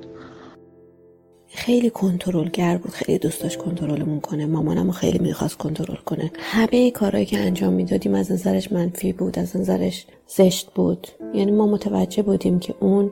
خیلی 1.54 1.90
کنترلگر 1.90 2.76
بود. 2.76 2.90
خیلی 2.90 3.18
دوست 3.18 3.42
داشت 3.42 3.58
کنترلمون 3.58 4.20
کنه. 4.20 4.46
مامانم 4.46 4.90
خیلی 4.90 5.18
می‌خواست 5.18 5.58
کنترل 5.58 5.96
کنه. 5.96 6.32
همه 6.38 6.90
کارهایی 6.90 7.26
که 7.26 7.38
انجام 7.38 7.73
می‌دادیم 7.73 8.14
از 8.14 8.32
نظرش 8.32 8.73
منفی 8.73 9.12
بود 9.12 9.38
از 9.38 9.56
نظرش 9.56 10.06
زشت 10.26 10.70
بود. 10.75 11.06
یعنی 11.34 11.52
ما 11.52 11.66
متوجه 11.66 12.23
بودیم 12.23 12.58
که 12.58 12.75
اون 12.80 13.11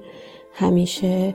همیشه 0.53 1.35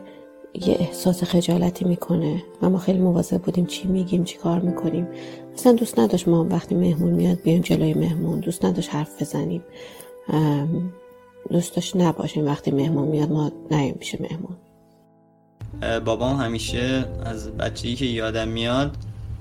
یه 0.54 0.78
احساس 0.80 1.24
خجالتی 1.24 1.86
می‌کنه. 1.86 2.44
و 2.62 2.70
ما 2.70 2.78
خیلی 2.78 3.00
مواظب 3.00 3.42
بودیم 3.42 3.66
چی 3.66 3.88
میگیم 3.88 4.24
چی 4.24 4.38
کار 4.38 4.60
می‌کنیم. 4.60 5.08
اصلا 5.54 5.72
دوست 5.72 6.00
نداشت 6.00 6.28
ما 6.28 6.48
وقتی 6.50 6.76
مهمون 6.76 7.14
میاد 7.14 7.42
بیایم 7.42 7.62
جلوی 7.62 7.94
مهمون. 7.94 8.40
دوست 8.40 8.66
نداشت 8.66 8.96
حرف 8.96 9.22
بزنیم. 9.22 9.64
دوست 11.50 11.76
داشت 11.76 11.96
نباشیم 11.96 12.46
وقتی 12.46 12.72
مهمون 12.72 13.08
میاد 13.08 13.32
ما 13.32 13.52
نیایم 13.72 13.96
پیش 14.00 14.22
مهمون. 14.22 14.58
بابام 16.06 16.42
همیشه 16.42 17.06
از 17.26 17.52
بچه‌ای 17.52 17.96
که 17.96 18.06
یادم 18.06 18.48
میاد 18.48 18.96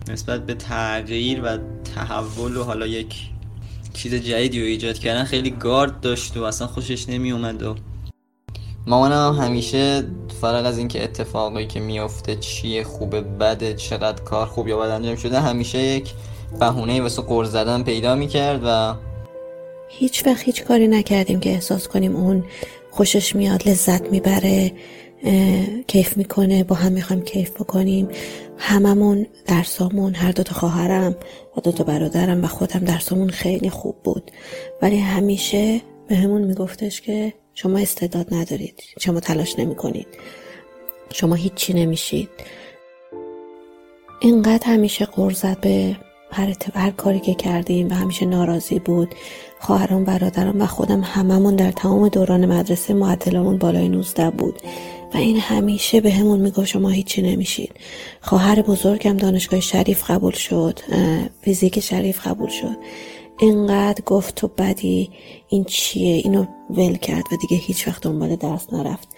نسبت 0.09 0.47
به 0.47 0.54
تغییر 0.54 1.42
و 1.45 1.59
تحول 1.95 2.56
و 2.56 2.64
حالا 2.64 2.87
یک 2.87 3.14
چیز 3.95 4.14
جدیدی 4.14 4.61
رو 4.61 4.66
ایجاد 4.66 4.99
کردن 4.99 5.25
خیلی 5.25 5.50
گارد 5.50 6.00
داشت 6.00 6.37
و 6.37 6.42
اصلا 6.42 6.66
خوشش 6.66 7.09
نمی 7.09 7.33
اومد 7.33 7.62
و 7.62 7.75
مامانم 8.87 9.38
همیشه 9.40 10.04
فرق 10.40 10.66
از 10.66 10.78
اینکه 10.78 11.04
اتفاقی 11.04 11.66
که 11.66 11.80
میافته 11.80 12.37
چیه 12.37 12.85
خوبه 12.85 13.21
بده 13.21 13.75
چقدر 13.75 14.23
کار 14.23 14.47
خوب 14.47 14.68
یا 14.68 14.78
بد 14.78 14.90
انجام 14.90 15.16
شده 15.16 15.40
همیشه 15.40 15.78
یک 15.78 16.12
بهونه 16.61 17.00
واسه 17.00 17.23
قرض 17.23 17.50
زدن 17.50 17.83
پیدا 17.83 18.14
می‌کرد 18.14 18.61
و 18.64 18.95
هیچ 19.88 20.26
وقت 20.26 20.42
هیچ 20.42 20.64
کاری 20.64 20.88
نکردیم 20.88 21.40
که 21.40 21.50
احساس 21.50 21.88
کنیم 21.88 22.16
اون 22.16 22.45
خوشش 22.90 23.37
میاد 23.37 23.68
لذت 23.68 24.11
می‌بره. 24.11 24.73
کیف 25.87 26.16
می‌کنه 26.16 26.64
با 26.64 26.76
هم 26.76 26.92
می‌خوایم 26.92 27.23
کیف 27.23 27.50
بکنیم. 27.50 28.08
هممون 28.58 29.26
درسامون 29.46 30.14
هر 30.14 30.32
دوتا 30.32 30.54
خواهرم 30.54 31.16
و 31.56 31.61
دوتا 31.61 31.85
برادرم 31.85 32.44
و 32.44 32.46
خودم 32.46 32.80
درسامون 32.80 33.28
خیلی 33.28 33.70
خوب 33.70 33.96
بود. 34.04 34.30
ولی 34.82 34.99
همیشه 34.99 35.80
به 36.08 36.16
همون 36.16 36.42
میگفتش 36.42 37.00
که 37.00 37.32
شما 37.54 37.78
استعداد 37.78 38.35
ندارید 38.35 38.82
شما 39.00 39.20
تلاش 39.20 39.58
نمی 39.58 39.75
کنید 39.75 40.06
شما 41.12 41.35
هیچی 41.35 41.73
نمیشید. 41.73 42.28
اینقدر 44.20 44.66
همیشه 44.66 45.04
قرضت 45.04 45.61
به 45.61 45.96
هر, 46.30 46.54
هر 46.75 46.90
کاری 46.90 47.20
که 47.20 47.35
کردیم 47.35 47.90
و 47.90 47.94
همیشه 47.94 48.26
ناراضی 48.26 48.78
بود. 48.78 49.14
خواهران 49.61 50.04
برادران 50.04 50.62
و 50.62 50.66
خودم 50.66 51.00
هممون 51.00 51.56
در 51.56 51.73
تمام 51.73 52.08
دوران 52.08 52.46
مدرسه 52.46 52.94
معدلمون 52.94 53.58
بالای 53.58 53.88
19 53.88 54.30
بود. 54.30 54.61
این 55.16 55.37
همیشه 55.37 56.00
به 56.00 56.11
همون 56.11 56.40
می‌گفت 56.40 56.66
شما 56.66 56.88
هیچی 56.88 57.23
نمیشید 57.23 57.73
خواهر 58.20 58.62
بزرگم 58.62 59.16
دانشگاه 59.16 59.61
شریف 59.61 60.11
قبول 60.11 60.32
شد 60.32 60.80
فیزیک 61.42 61.80
شریف 61.80 62.26
قبول 62.26 62.49
شد. 62.49 62.76
اینقدر 63.38 64.02
گفت 64.06 64.35
تو 64.35 64.49
بدی 64.49 65.11
این 65.49 65.64
چیه؟ 65.64 66.14
اینو 66.14 66.46
ول 66.70 66.96
کرد 66.96 67.25
و 67.32 67.37
دیگه 67.40 67.62
هیچ 67.62 67.88
وقت 67.88 68.02
دنبال 68.02 68.37
درس 68.37 68.73
نرفت. 68.73 69.08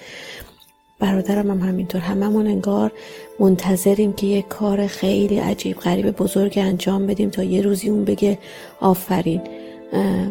برادرم 0.99 1.51
هم 1.51 1.69
همینطور. 1.69 2.01
هممون 2.01 2.47
انگار 2.47 2.93
منتظریم 3.41 4.13
که 4.13 4.27
یه 4.27 4.43
کار 4.43 4.87
خیلی 4.87 5.39
عجیب 5.39 5.77
غریب 5.77 6.11
بزرگ 6.11 6.55
انجام 6.57 7.07
بدیم 7.07 7.31
تا 7.31 7.43
یه 7.43 7.63
روزی 7.63 7.89
اون 7.89 8.05
بگه 8.05 8.39
آفرین. 8.81 9.41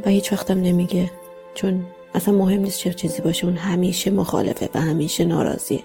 و 0.05 0.09
هیچ 0.09 0.33
وقتم 0.33 0.61
نمیگه. 0.61 1.11
چون 1.55 1.85
اصلا 2.13 2.33
مهم 2.33 2.61
نیست 2.61 2.79
چه 2.79 2.93
چیزی 2.93 3.21
باشه 3.21 3.45
اون 3.45 3.57
همیشه 3.57 4.11
مخالفه 4.11 4.69
و 4.73 4.81
همیشه 4.81 5.25
ناراضیه. 5.25 5.83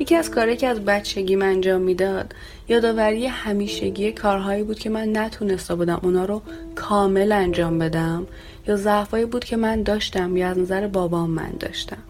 یکی 0.00 0.14
از 0.14 0.30
کاری 0.30 0.56
که 0.56 0.66
از 0.66 0.84
بچگی 0.84 1.36
من 1.36 1.46
انجام 1.46 1.80
می‌داد 1.80 2.34
یادآوری 2.68 3.26
همیشگی 3.26 4.12
کارهایی 4.12 4.62
بود 4.62 4.78
که 4.78 4.90
من 4.90 5.16
نتونسته 5.16 5.74
بودم 5.74 6.00
اونا 6.02 6.24
رو 6.24 6.42
کامل 6.74 7.32
انجام 7.32 7.78
بدم 7.78 8.26
یا 8.68 8.76
ضعفایی 8.76 9.24
بود 9.24 9.44
که 9.44 9.56
من 9.56 9.82
داشتم 9.82 10.36
یا 10.36 10.48
از 10.48 10.58
نظر 10.58 10.86
بابام 10.86 11.30
من 11.30 11.52
داشتم. 11.60 12.02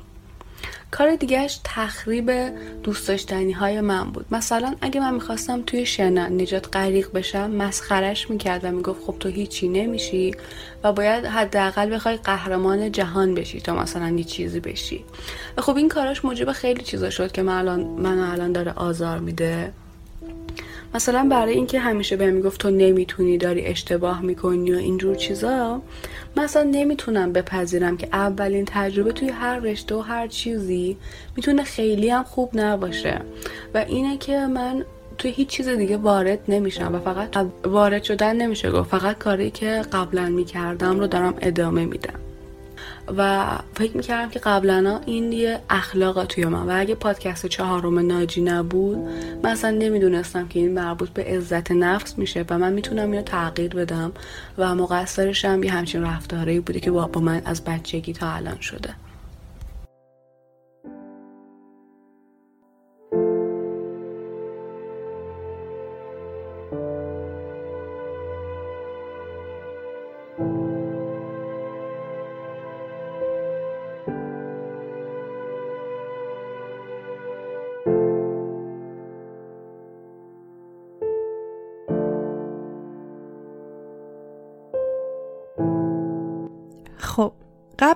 کار 0.90 1.16
دیگهش 1.16 1.60
تخریب 1.64 2.32
دوست 2.82 3.08
داشتنی 3.08 3.52
های 3.52 3.80
من 3.80 4.04
بود. 4.04 4.26
مثلا 4.30 4.74
اگه 4.80 5.00
من 5.00 5.14
می‌خواستم 5.14 5.62
توی 5.62 5.86
شنا 5.86 6.28
نجات 6.28 6.76
غریق 6.76 7.12
بشم 7.12 7.50
مسخرش 7.50 8.30
می‌کرد 8.30 8.64
و 8.64 8.70
می‌گفت 8.70 9.02
خب 9.04 9.14
تو 9.20 9.28
هیچی 9.28 9.68
نمیشی 9.68 10.34
و 10.84 10.92
باید 10.92 11.24
حداقل 11.24 11.94
بخوای 11.94 12.16
قهرمان 12.16 12.92
جهان 12.92 13.34
بشی 13.34 13.60
تا 13.60 13.74
مثلا 13.74 14.08
یه 14.08 14.24
چیزی 14.24 14.60
بشی. 14.60 15.04
و 15.56 15.62
خب 15.62 15.76
این 15.76 15.88
کاراش 15.88 16.24
موجب 16.24 16.52
خیلی 16.52 16.82
چیزا 16.82 17.10
شد 17.10 17.32
که 17.32 17.42
من 17.42 17.58
الان 17.58 17.80
منو 17.80 18.32
الان 18.32 18.52
داره 18.52 18.72
آزار 18.72 19.18
میده. 19.18 19.72
مثلا 20.94 21.28
برای 21.30 21.54
اینکه 21.54 21.78
همیشه 21.80 22.16
بهم 22.16 22.34
می‌گفت 22.34 22.60
تو 22.60 22.70
نمی‌تونی 22.70 23.38
داری 23.38 23.66
اشتباه 23.66 24.22
می‌کنی 24.22 24.72
و 24.72 24.76
اینجور 24.76 25.14
چیزا 25.14 25.82
مثلا 26.36 26.62
نمی‌تونم 26.62 27.32
بپذیرم 27.32 27.96
که 27.96 28.08
اولین 28.12 28.64
تجربه 28.64 29.12
توی 29.12 29.28
هر 29.28 29.58
رشته 29.58 29.94
و 29.94 30.00
هر 30.00 30.26
چیزی 30.26 30.96
می‌تونه 31.36 31.62
خیلی 31.62 32.10
هم 32.10 32.22
خوب 32.22 32.50
نباشه. 32.54 33.20
و 33.74 33.78
اینه 33.78 34.16
که 34.16 34.46
من 34.46 34.84
توی 35.18 35.30
هیچ 35.30 35.48
چیز 35.48 35.68
دیگه 35.68 35.96
وارد 35.96 36.38
نمیشم 36.48 36.94
و 36.94 36.98
فقط 36.98 37.46
وارد 37.64 38.02
شدن 38.02 38.36
نمیشه 38.36 38.70
گفت. 38.70 38.90
فقط 38.90 39.18
کاری 39.18 39.50
که 39.50 39.82
قبلا 39.92 40.28
می‌کردم 40.28 41.00
رو 41.00 41.06
دارم 41.06 41.34
ادامه 41.40 41.84
میدم. 41.84 42.25
و 43.16 43.48
فکر 43.74 43.96
می‌کردم 43.96 44.30
که 44.30 44.38
قبلا 44.38 45.00
این 45.06 45.32
یه 45.32 45.60
اخلاق 45.70 46.24
توی 46.24 46.44
من. 46.44 46.68
و 46.68 46.80
اگه 46.80 46.94
پادکست 46.94 47.46
چهارم 47.46 47.98
ناجی 47.98 48.42
نبود 48.42 48.98
من 49.42 49.50
اصلا 49.50 49.70
نمی‌دونستم 49.70 50.48
که 50.48 50.58
این 50.58 50.74
مربوط 50.74 51.08
به 51.08 51.24
عزت 51.24 51.70
نفس 51.70 52.18
میشه 52.18 52.44
و 52.50 52.58
من 52.58 52.72
می‌تونم 52.72 53.10
اینو 53.10 53.22
تغییر 53.22 53.74
بدم 53.74 54.12
و 54.58 54.74
مقصرشم 54.74 55.62
یه 55.62 55.72
همچین 55.72 56.02
رفتاری 56.02 56.60
بوده 56.60 56.80
که 56.80 56.90
با 56.90 57.10
من 57.20 57.42
از 57.44 57.64
بچگی 57.64 58.12
تا 58.12 58.30
الان 58.32 58.60
شده. 58.60 58.90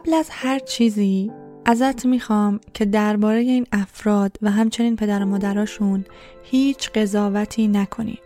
قبل 0.00 0.14
از 0.14 0.28
هر 0.30 0.58
چیزی 0.58 1.30
ازت 1.64 2.06
می‌خوام 2.06 2.60
که 2.74 2.84
درباره 2.84 3.38
این 3.38 3.66
افراد 3.72 4.36
و 4.42 4.50
همچنین 4.50 4.96
پدر 4.96 5.22
و 5.22 5.26
مادراشون 5.26 6.04
هیچ 6.42 6.90
قضاوتی 6.90 7.68
نکنی. 7.68 8.18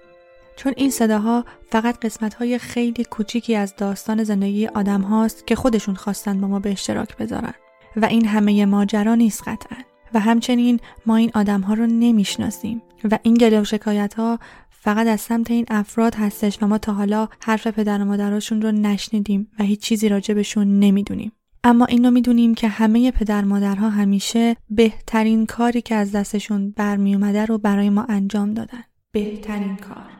چون 0.56 0.72
این 0.76 0.90
صداها 0.90 1.44
فقط 1.70 1.98
قسمت 1.98 2.34
های 2.34 2.58
خیلی 2.58 3.04
کوچیکی 3.04 3.54
از 3.54 3.74
داستان 3.76 4.24
زندگی 4.24 4.66
آدم 4.66 5.00
هاست 5.00 5.46
که 5.46 5.54
خودشون 5.54 5.94
خواستن 5.94 6.40
با 6.40 6.48
ما 6.48 6.58
به 6.58 6.72
اشتراک 6.72 7.16
بذارن. 7.16 7.54
و 7.96 8.04
این 8.04 8.26
همه 8.26 8.66
ماجرا 8.66 9.14
نیست 9.14 9.42
قطعا. 9.48 9.78
و 10.14 10.20
همچنین 10.20 10.80
ما 11.06 11.16
این 11.16 11.30
آدم 11.34 11.60
ها 11.60 11.74
رو 11.74 11.86
نمی‌شناسیم. 11.86 12.82
و 13.10 13.18
این 13.22 13.34
گله 13.34 13.60
و 13.60 13.64
شکایت 13.64 14.14
ها 14.14 14.38
فقط 14.70 15.06
از 15.06 15.20
سمت 15.20 15.50
این 15.50 15.66
افراد 15.70 16.14
هستش 16.14 16.62
و 16.62 16.66
ما 16.66 16.78
تا 16.78 16.92
حالا 16.92 17.28
حرف 17.40 17.66
پدر 17.66 18.02
و 18.02 18.04
مادراشون 18.04 18.62
رو 18.62 18.72
نشنیدیم 18.72 19.50
و 19.58 19.62
هیچ 19.62 19.80
چیزی 19.80 20.08
راجبشون 20.08 20.78
نمی‌دونیم. 20.78 21.32
اما 21.66 21.84
اینو 21.84 22.10
می‌دونیم 22.10 22.54
که 22.54 22.68
همه 22.68 23.10
پدر 23.10 23.44
مادرها 23.44 23.88
همیشه 23.90 24.56
بهترین 24.70 25.46
کاری 25.46 25.82
که 25.82 25.94
از 25.94 26.12
دستشون 26.12 26.70
برمی 26.70 27.14
اومده 27.14 27.46
رو 27.46 27.58
برای 27.58 27.90
ما 27.90 28.06
انجام 28.08 28.54
دادن. 28.54 28.84
بهترین 29.12 29.76
کار. 29.76 30.10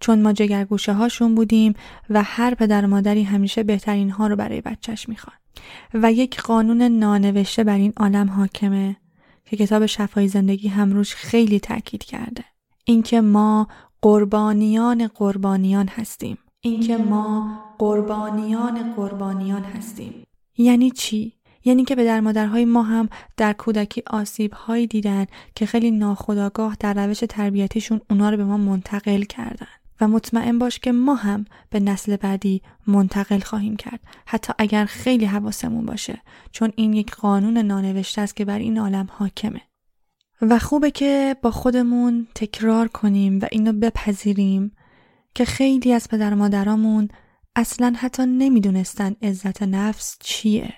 چون 0.00 0.22
ما 0.22 0.32
جگرگوشه 0.32 0.92
هاشون 0.92 1.34
بودیم 1.34 1.74
و 2.10 2.22
هر 2.22 2.54
پدر 2.54 2.86
مادری 2.86 3.22
همیشه 3.22 3.62
بهترین 3.62 4.10
ها 4.10 4.26
رو 4.26 4.36
برای 4.36 4.60
بچهش 4.60 5.08
می‌خواد 5.08 5.36
و 5.94 6.12
یک 6.12 6.40
قانون 6.40 6.82
نانوشته 6.82 7.64
بر 7.64 7.76
این 7.76 7.92
عالم 7.96 8.30
حاکمه 8.30 8.96
که 9.44 9.56
کتاب 9.56 9.86
شفای 9.86 10.28
زندگی 10.28 10.68
هم 10.68 10.92
روش 10.92 11.14
خیلی 11.14 11.60
تاکید 11.60 12.04
کرده. 12.04 12.44
اینکه 12.84 13.20
ما 13.20 13.68
قربانیان 14.02 15.06
قربانیان 15.06 15.88
هستیم. 15.88 16.38
اینکه 16.60 16.96
ما 16.96 17.58
قربانیان 17.78 18.92
قربانیان 18.92 19.62
هستیم. 19.62 20.24
یعنی 20.56 20.90
چی؟ 20.90 21.32
یعنی 21.64 21.84
که 21.84 21.96
به 21.96 22.04
در 22.04 22.20
مادرهای 22.20 22.64
ما 22.64 22.82
هم 22.82 23.08
در 23.36 23.52
کودکی 23.52 24.02
آسیب 24.06 24.52
هایی 24.52 24.86
دیدن 24.86 25.26
که 25.54 25.66
خیلی 25.66 25.90
ناخداگاه 25.90 26.76
در 26.80 27.06
روش 27.06 27.24
تربیتیشون 27.28 28.00
اونا 28.10 28.30
رو 28.30 28.36
به 28.36 28.44
ما 28.44 28.56
منتقل 28.56 29.22
کردن. 29.22 29.66
و 30.00 30.08
مطمئن 30.08 30.58
باش 30.58 30.78
که 30.78 30.92
ما 30.92 31.14
هم 31.14 31.44
به 31.70 31.80
نسل 31.80 32.16
بعدی 32.16 32.62
منتقل 32.86 33.38
خواهیم 33.38 33.76
کرد. 33.76 34.00
حتی 34.26 34.52
اگر 34.58 34.84
خیلی 34.84 35.24
حواسمون 35.24 35.86
باشه 35.86 36.20
چون 36.52 36.72
این 36.76 36.92
یک 36.92 37.14
قانون 37.14 37.58
نانوشته 37.58 38.20
است 38.20 38.36
که 38.36 38.44
بر 38.44 38.58
این 38.58 38.78
عالم 38.78 39.08
حاکمه. 39.10 39.60
و 40.42 40.58
خوبه 40.58 40.90
که 40.90 41.36
با 41.42 41.50
خودمون 41.50 42.26
تکرار 42.34 42.88
کنیم 42.88 43.38
و 43.42 43.46
اینو 43.52 43.72
بپذیریم 43.72 44.72
که 45.34 45.44
خیلی 45.44 45.92
از 45.92 46.08
پدر 46.08 46.34
مادرامون 46.34 47.08
اصلا 47.56 47.94
حتی 47.96 48.26
نمی‌دونستن 48.26 49.16
عزت 49.22 49.62
نفس 49.62 50.16
چیه 50.20 50.74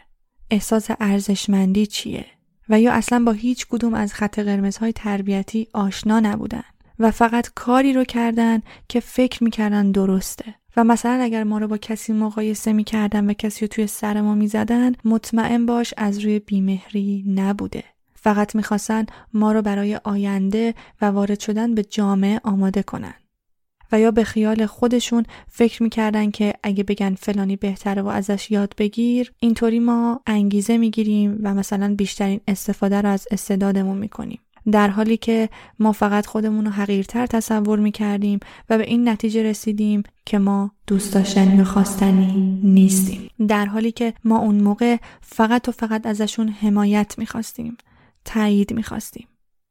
احساس 0.51 0.89
ارزشمندی 1.01 1.87
چیه 1.87 2.27
و 2.69 2.81
یا 2.81 2.93
اصلا 2.93 3.25
با 3.25 3.33
هیچ 3.33 3.67
کدوم 3.67 3.95
از 3.95 4.15
خط 4.15 4.39
قرمزهای 4.39 4.93
تربیتی 4.93 5.69
آشنا 5.73 6.21
نبودن 6.21 6.65
و 6.99 7.11
فقط 7.11 7.51
کاری 7.55 7.93
رو 7.93 8.05
کردن 8.05 8.63
که 8.89 9.01
فکر 9.01 9.45
می‌کردن 9.45 9.91
درسته. 9.91 10.55
و 10.77 10.85
مثلا 10.85 11.23
اگر 11.23 11.45
ما 11.45 11.59
رو 11.59 11.69
با 11.69 11.79
کسی 11.79 12.13
مقایسه 12.13 12.73
می‌کردن 12.73 13.31
و 13.31 13.33
کسی 13.33 13.61
رو 13.61 13.69
توی 13.69 13.87
سر 13.87 14.21
ما 14.21 14.35
می‌زدن 14.35 14.93
مطمئن 15.05 15.67
باش 15.67 15.95
از 15.97 16.19
روی 16.19 16.39
بیمهری 16.39 17.25
نبوده. 17.35 17.85
فقط 18.15 18.55
می‌خواستن 18.55 19.07
ما 19.33 19.53
رو 19.53 19.63
برای 19.63 20.01
آینده 20.05 20.75
و 21.01 21.07
وارد 21.07 21.41
شدن 21.41 21.75
به 21.75 21.85
جامعه 21.85 22.41
آماده 22.45 22.83
کنن. 22.83 23.15
و 23.93 24.01
یا 24.01 24.11
به 24.11 24.25
خیال 24.25 24.67
خودشون 24.67 25.25
فکر 25.49 25.83
می‌کردن 25.83 26.31
که 26.31 26.55
اگه 26.63 26.85
بگن 26.85 27.15
فلانی 27.15 27.57
بهتره 27.57 28.03
و 28.03 28.07
ازش 28.07 28.51
یاد 28.51 28.75
بگیر 28.79 29.33
اینطوری 29.41 29.79
ما 29.79 30.21
انگیزه 30.27 30.79
می‌گیریم 30.79 31.41
و 31.43 31.55
مثلا 31.55 31.95
بیشترین 31.95 32.41
استفاده 32.49 33.01
رو 33.01 33.09
از 33.09 33.27
استعدادمون 33.31 33.99
می‌کنیم. 33.99 34.41
در 34.73 34.89
حالی 34.89 35.17
که 35.17 35.49
ما 35.79 35.93
فقط 35.93 36.27
خودمون 36.27 36.65
رو 36.65 36.71
حقیرتر 36.71 37.27
تصور 37.27 37.79
می‌کردیم 37.79 38.41
و 38.71 38.79
به 38.79 38.85
این 38.85 39.09
نتیجه 39.09 39.43
رسیدیم 39.43 40.03
که 40.25 40.39
ما 40.39 40.71
دوست 40.87 41.15
داشتنی 41.15 41.61
و 41.61 41.65
خواستنی 41.65 42.61
نیستیم. 42.65 43.31
در 43.49 43.67
حالی 43.67 43.93
که 43.93 44.15
ما 44.25 44.39
اون 44.39 44.61
موقع 44.61 44.97
فقط 45.21 45.69
و 45.69 45.73
فقط 45.73 46.07
ازشون 46.07 46.49
حمایت 46.49 47.15
می‌خواستیم 47.19 47.77
تایید 48.25 48.73
می‌خواستیم. 48.73 49.27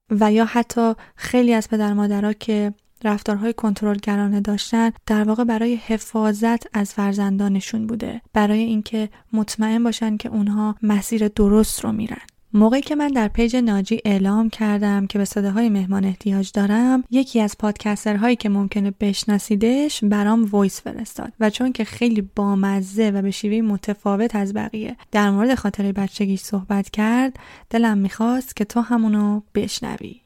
و 0.10 0.32
یا 0.32 0.45
حتی 0.45 0.93
خیلی 1.15 1.54
از 1.54 1.69
پدر 1.69 1.93
مادرها 1.93 2.34
که 2.34 2.73
رفتارهای 3.03 3.53
کنترلگرانه 3.53 4.41
داشتن 4.41 4.91
در 5.05 5.23
واقع 5.23 5.43
برای 5.43 5.75
حفاظت 5.75 6.67
از 6.73 6.93
فرزندانشون 6.93 7.88
بوده 7.88 8.21
برای 8.34 8.60
اینکه 8.60 9.10
مطمئن 9.34 9.84
باشن 9.84 10.17
که 10.17 10.29
اونها 10.29 10.75
مسیر 10.81 11.27
درست 11.27 11.84
رو 11.84 11.91
میرن. 11.91 12.21
موقعی 12.55 12.81
که 12.81 12.95
من 12.95 13.08
در 13.08 13.27
page 13.27 13.55
ناجی 13.55 14.01
اعلام 14.05 14.49
کردم 14.49 15.08
که 15.08 15.17
به 15.17 15.25
صداهای 15.25 15.69
مهمان 15.69 16.05
احتیاج 16.05 16.51
دارم 16.53 17.03
یکی 17.12 17.41
از 17.41 17.55
پادکسترهایی 17.60 18.36
که 18.36 18.49
ممکنه 18.49 18.93
بشناسیدش 18.99 20.03
برام 20.03 20.45
voice 20.45 20.81
فرستاد 20.81 21.34
و 21.39 21.49
چون 21.49 21.71
که 21.71 21.84
خیلی 21.84 22.21
بامزه 22.36 23.12
و 23.12 23.21
به 23.21 23.31
شیوه 23.31 23.67
متفاوت 23.67 24.36
از 24.36 24.53
بقیه 24.53 24.95
در 25.12 25.31
مورد 25.31 25.55
خاطره 25.55 25.91
بچگیش 25.91 26.41
صحبت 26.41 26.89
کرد 26.89 27.39
دلم 27.69 27.97
می‌خواست 27.97 28.55
که 28.55 28.65
تو 28.65 28.81
همونو 28.81 29.41
بشنوی. 29.55 30.21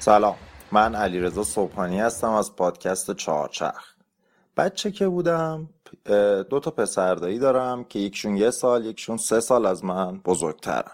سلام. 0.00 0.36
من 0.72 0.94
علیرضا 0.94 1.42
صبحانی 1.42 2.00
هستم 2.00 2.30
از 2.30 2.56
پادکست 2.56 3.16
چهارچرخ. 3.16 3.94
بچه 4.56 4.90
که 4.90 5.08
بودم 5.08 5.68
دو 6.50 6.60
تا 6.60 6.70
پسردایی 6.70 7.38
دارم 7.38 7.84
که 7.84 7.98
یکشون 7.98 8.36
یه 8.36 8.50
سال 8.50 8.86
یکشون 8.86 9.16
سه 9.16 9.40
سال 9.40 9.66
از 9.66 9.84
من 9.84 10.18
بزرگترن. 10.18 10.92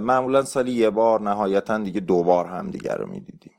معمولا 0.00 0.42
سالی 0.42 0.72
یه 0.72 0.90
بار 0.90 1.20
نهایتا 1.20 1.78
دیگه 1.78 2.00
دو 2.00 2.22
بار 2.22 2.46
هم 2.46 2.70
دیگر 2.70 2.96
رو 2.96 3.06
می‌دیدیم. 3.06 3.52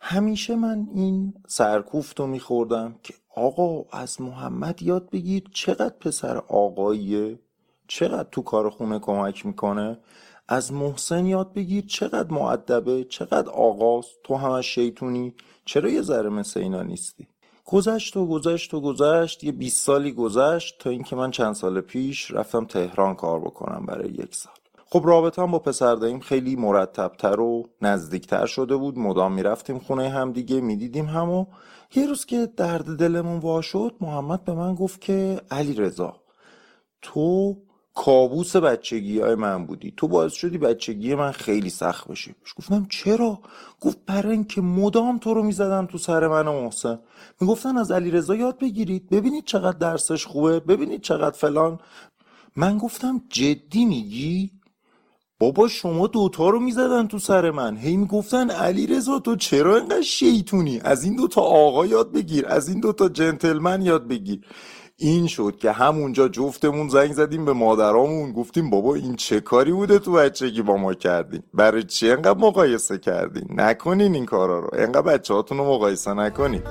همیشه 0.00 0.56
من 0.56 0.88
این 0.94 1.34
سرکوفت 1.46 2.20
رو 2.20 2.26
میخوردم 2.26 2.94
که 3.02 3.14
آقا 3.36 3.98
از 3.98 4.20
محمد 4.20 4.82
یاد 4.82 5.10
بگیر 5.10 5.42
چقدر 5.52 5.94
پسر 6.00 6.36
آقاییه 6.36 7.38
چقدر 7.88 8.28
تو 8.32 8.42
کار 8.42 8.70
خونه 8.70 8.98
کمک 8.98 9.46
می‌کنه. 9.46 9.98
از 10.48 10.72
محسن 10.72 11.26
یاد 11.26 11.52
بگیر 11.52 11.84
چقدر 11.86 12.32
معدبه 12.32 13.04
چقدر 13.04 13.50
آقاست 13.50 14.16
تو 14.24 14.36
همش 14.36 14.74
شیطونی. 14.74 15.34
چرا 15.64 15.90
یه 15.90 16.02
ذره 16.02 16.28
مثل 16.28 16.60
اینا 16.60 16.82
نیستی؟ 16.82 17.28
گذشت 17.64 18.16
و 18.16 18.26
گذشت 18.26 18.74
و 18.74 18.80
گذشت 18.80 19.44
یه 19.44 19.52
20 19.52 19.86
سالی 19.86 20.12
گذشت 20.12 20.78
تا 20.78 20.90
اینکه 20.90 21.16
من 21.16 21.30
چند 21.30 21.54
سال 21.54 21.80
پیش 21.80 22.30
رفتم 22.30 22.64
تهران 22.64 23.14
کار 23.14 23.40
بکنم 23.40 23.86
برای 23.86 24.08
یک 24.08 24.34
سال. 24.34 24.52
خب 24.90 25.02
رابطه 25.04 25.46
با 25.46 25.58
پسر 25.58 25.94
داییم 25.94 26.20
خیلی 26.20 26.56
مرتبتر 26.56 27.40
و 27.40 27.68
نزدیکتر 27.82 28.46
شده 28.46 28.76
بود. 28.76 28.98
مدام 28.98 29.32
می‌رفتیم 29.32 29.78
خونه 29.78 30.08
هم 30.08 30.32
دیگه 30.32 30.60
می‌دیدیم 30.60 31.06
همو 31.06 31.46
یه 31.94 32.06
روز 32.06 32.24
که 32.24 32.48
درد 32.56 32.96
دلمون 32.96 33.38
وا 33.38 33.60
شد 33.60 33.94
محمد 34.00 34.44
به 34.44 34.54
من 34.54 34.74
گفت 34.74 35.00
که 35.00 35.40
علی 35.50 35.74
رضا 35.74 36.16
تو 37.02 37.56
کابوس 37.94 38.56
بچگی 38.56 39.20
های 39.20 39.34
من 39.34 39.66
بودی. 39.66 39.92
تو 39.96 40.08
باعث 40.08 40.32
شدی 40.32 40.58
بچگی 40.58 41.14
من 41.14 41.32
خیلی 41.32 41.70
سخت 41.70 42.08
بشه. 42.08 42.34
گفتم 42.56 42.86
چرا؟ 42.90 43.38
گفت 43.80 43.98
برای 44.06 44.32
اینکه 44.32 44.60
مدام 44.60 45.18
تو 45.18 45.34
رو 45.34 45.42
می‌زدن 45.42 45.86
تو 45.86 45.98
سر 45.98 46.28
من 46.28 46.48
و 46.48 46.62
محسن. 46.62 46.98
می‌گفتن 47.40 47.76
از 47.76 47.90
علی 47.90 48.10
رضا 48.10 48.34
یاد 48.34 48.58
بگیرید. 48.58 49.10
ببینید 49.10 49.44
چقدر 49.44 49.78
درسش 49.78 50.26
خوبه. 50.26 50.60
ببینید 50.60 51.00
چقدر 51.00 51.36
فلان. 51.36 51.78
من 52.56 52.78
گفتم 52.78 53.22
جدی 53.28 53.84
میگی؟ 53.84 54.50
بابا 55.38 55.68
شما 55.68 56.06
دوتا 56.06 56.48
رو 56.48 56.60
می‌زدن 56.60 57.06
تو 57.06 57.18
سر 57.18 57.50
من. 57.50 57.76
هی 57.76 57.96
می‌گفتن 57.96 58.50
علی 58.50 58.86
رضا 58.86 59.18
تو 59.18 59.36
چرا 59.36 59.76
اینقدر 59.76 60.02
شیطونی؟ 60.02 60.80
از 60.80 61.04
این 61.04 61.16
دوتا 61.16 61.40
آقا 61.40 61.86
یاد 61.86 62.12
بگیر. 62.12 62.46
از 62.46 62.68
این 62.68 62.80
دوتا 62.80 63.08
جنتلمن 63.08 63.82
یاد 63.82 64.08
بگیر. 64.08 64.40
این 64.96 65.26
شد 65.26 65.56
که 65.60 65.72
همونجا 65.72 66.28
جفتمون 66.28 66.88
زنگ 66.88 67.12
زدیم 67.12 67.44
به 67.44 67.52
مادرامون 67.52 68.32
گفتیم 68.32 68.70
بابا 68.70 68.94
این 68.94 69.16
چه 69.16 69.40
کاری 69.40 69.72
بوده 69.72 69.98
تو 69.98 70.12
بچگی 70.12 70.62
با 70.62 70.76
ما 70.76 70.94
کردیم 70.94 71.42
برای 71.54 71.82
چی 71.82 72.10
انقدر 72.10 72.38
مقایسه 72.38 72.98
کردین 72.98 73.46
نکنین 73.50 74.14
این 74.14 74.26
کارا 74.26 74.58
رو. 74.58 74.70
انقدر 74.72 75.02
بچه 75.02 75.34
رو 75.34 75.44
مقایسه 75.54 76.14
نکنین. 76.14 76.62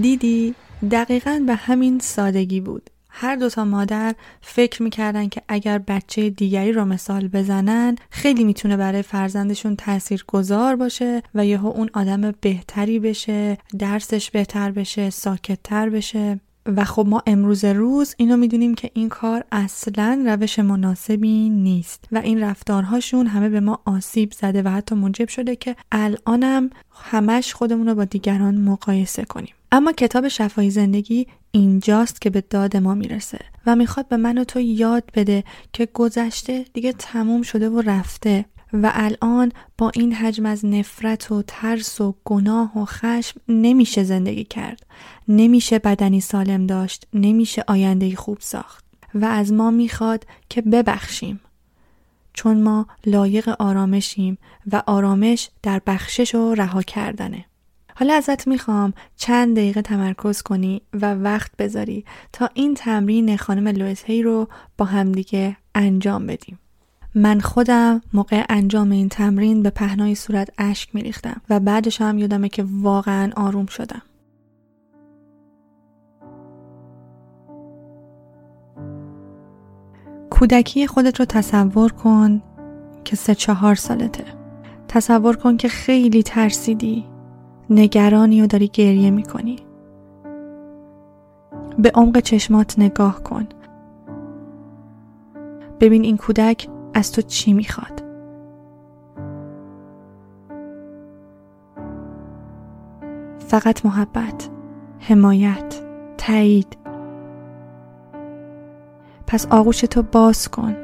دیدی 0.00 0.54
دقیقا 0.90 1.42
به 1.46 1.54
همین 1.54 1.98
سادگی 1.98 2.60
بود. 2.60 2.90
هر 3.22 3.36
دوتا 3.36 3.64
مادر 3.64 4.14
فکر 4.40 4.82
می‌کردن 4.82 5.28
که 5.28 5.42
اگر 5.48 5.78
بچه 5.78 6.30
دیگری 6.30 6.72
رو 6.72 6.84
مثال 6.84 7.28
بزنن 7.28 7.96
خیلی 8.10 8.44
می‌تونه 8.44 8.76
برای 8.76 9.02
فرزندشون 9.02 9.76
تأثیر 9.76 10.24
گذار 10.28 10.76
باشه 10.76 11.22
و 11.34 11.46
یهو 11.46 11.66
اون 11.66 11.90
آدم 11.94 12.32
بهتری 12.40 12.98
بشه 12.98 13.58
درسش 13.78 14.30
بهتر 14.30 14.70
بشه 14.70 15.10
ساکتتر 15.10 15.90
بشه. 15.90 16.40
و 16.66 16.84
خب 16.84 17.06
ما 17.08 17.22
امروز 17.26 17.64
روز 17.64 18.14
اینو 18.18 18.36
می‌دونیم 18.36 18.74
که 18.74 18.90
این 18.94 19.08
کار 19.08 19.44
اصلا 19.52 20.22
روش 20.26 20.58
مناسبی 20.58 21.48
نیست 21.48 22.04
و 22.12 22.18
این 22.18 22.40
رفتارهاشون 22.40 23.26
همه 23.26 23.48
به 23.48 23.60
ما 23.60 23.80
آسیب 23.84 24.32
زده 24.32 24.62
و 24.62 24.68
حتی 24.68 24.94
موجب 24.94 25.28
شده 25.28 25.56
که 25.56 25.76
الانم 25.92 26.70
همش 27.04 27.54
خودمون 27.54 27.88
رو 27.88 27.94
با 27.94 28.04
دیگران 28.04 28.58
مقایسه 28.58 29.24
کنیم. 29.24 29.54
اما 29.72 29.92
کتاب 29.92 30.28
شفای 30.28 30.70
زندگی 30.70 31.26
اینجاست 31.50 32.20
که 32.20 32.30
به 32.30 32.40
داد 32.40 32.76
ما 32.76 32.94
می‌رسه 32.94 33.38
و 33.66 33.76
می‌خواد 33.76 34.08
به 34.08 34.16
من 34.16 34.38
و 34.38 34.44
تو 34.44 34.60
یاد 34.60 35.04
بده 35.14 35.44
که 35.72 35.88
گذشته 35.94 36.64
دیگه 36.74 36.92
تموم 36.92 37.42
شده 37.42 37.68
و 37.68 37.80
رفته 37.80 38.44
و 38.72 38.90
الان 38.94 39.52
با 39.78 39.90
این 39.94 40.14
حجم 40.14 40.46
از 40.46 40.64
نفرت 40.64 41.32
و 41.32 41.42
ترس 41.46 42.00
و 42.00 42.14
گناه 42.24 42.78
و 42.78 42.84
خشم 42.84 43.40
نمیشه 43.48 44.04
زندگی 44.04 44.44
کرد. 44.44 44.86
نمیشه 45.28 45.78
بدنی 45.78 46.20
سالم 46.20 46.66
داشت. 46.66 47.06
نمیشه 47.14 47.64
آینده 47.66 48.16
خوب 48.16 48.38
ساخت. 48.40 48.84
و 49.14 49.24
از 49.24 49.52
ما 49.52 49.70
می‌خواد 49.70 50.26
که 50.48 50.62
ببخشیم. 50.62 51.40
چون 52.32 52.62
ما 52.62 52.86
لایق 53.06 53.48
آرامشیم 53.58 54.38
و 54.72 54.82
آرامش 54.86 55.50
در 55.62 55.80
بخشش 55.86 56.34
و 56.34 56.54
رها 56.54 56.82
کردنه. 56.82 57.44
حالا 58.00 58.14
ازت 58.14 58.48
می‌خوام 58.48 58.92
چند 59.16 59.56
دقیقه 59.56 59.82
تمرکز 59.82 60.42
کنی 60.42 60.82
و 60.92 61.14
وقت 61.14 61.50
بذاری 61.58 62.04
تا 62.32 62.50
این 62.54 62.74
تمرین 62.74 63.36
خانم 63.36 63.68
لویس 63.68 64.04
هی 64.04 64.22
رو 64.22 64.48
با 64.78 64.84
همدیگه 64.84 65.56
انجام 65.74 66.26
بدیم. 66.26 66.58
من 67.14 67.40
خودم 67.40 68.02
موقع 68.12 68.44
انجام 68.48 68.90
این 68.90 69.08
تمرین 69.08 69.62
به 69.62 69.70
پهنای 69.70 70.14
صورت 70.14 70.50
اشک 70.58 70.94
میریختم 70.94 71.40
و 71.50 71.60
بعدش 71.60 72.00
هم 72.00 72.18
یادمه 72.18 72.48
که 72.48 72.64
واقعا 72.70 73.30
آروم 73.36 73.66
شدم. 73.66 74.02
کودکی 80.30 80.86
خودت 80.86 81.20
رو 81.20 81.26
تصور 81.26 81.92
کن 81.92 82.42
که 83.04 83.16
سه 83.16 83.34
چهار 83.34 83.74
سالته. 83.74 84.24
تصور 84.88 85.36
کن 85.36 85.56
که 85.56 85.68
خیلی 85.68 86.22
ترسیدی 86.22 87.04
نگرانی 87.70 88.42
و 88.42 88.46
داری 88.46 88.68
گریه 88.68 89.10
می‌کنی. 89.10 89.56
به 91.78 91.90
عمق 91.94 92.20
چشمات 92.20 92.78
نگاه 92.78 93.22
کن. 93.22 93.46
ببین 95.80 96.04
این 96.04 96.16
کودک 96.16 96.68
از 96.94 97.12
تو 97.12 97.22
چی 97.22 97.52
می‌خواد. 97.52 98.02
فقط 103.38 103.86
محبت 103.86 104.48
حمایت 104.98 105.82
تایید. 106.18 106.76
پس 109.26 109.46
آغوش 109.46 109.80
تو 109.80 110.02
باز 110.02 110.48
کن 110.48 110.76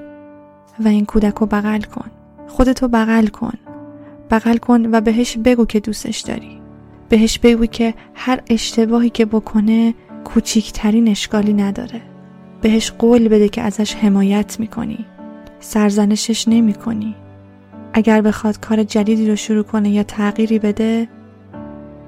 و 0.85 0.89
این 0.89 1.05
کودک 1.05 1.35
رو 1.35 1.47
بغل 1.47 1.81
کن. 1.81 2.11
خودتو 2.49 2.89
بغل 2.89 3.27
کن. 3.27 3.55
بغل 4.31 4.57
کن 4.57 4.95
و 4.95 5.01
بهش 5.01 5.39
بگو 5.39 5.65
که 5.65 5.81
دوستش 5.81 6.21
داری. 6.21 6.56
بهش 7.09 7.39
بگو 7.39 7.67
که 7.67 7.95
هر 8.15 8.41
اشتباهی 8.51 9.11
که 9.11 9.25
بکنه 9.25 9.95
کوچیکترین 10.25 11.09
اشکالی 11.09 11.53
نداره. 11.53 12.03
بهش 12.63 12.91
قول 12.91 13.29
بده 13.29 13.49
که 13.49 13.63
ازش 13.63 13.95
حمایت 13.95 14.61
می‌کنی. 14.61 15.05
سرزنشش 15.61 16.49
نمی 16.49 16.75
کنی 16.75 17.15
اگر 17.93 18.21
بخواد 18.21 18.61
کار 18.61 18.85
جدیدی 18.85 19.29
رو 19.29 19.37
شروع 19.37 19.63
کنه 19.63 19.91
یا 19.91 20.03
تغییری 20.03 20.59
بده 20.59 21.09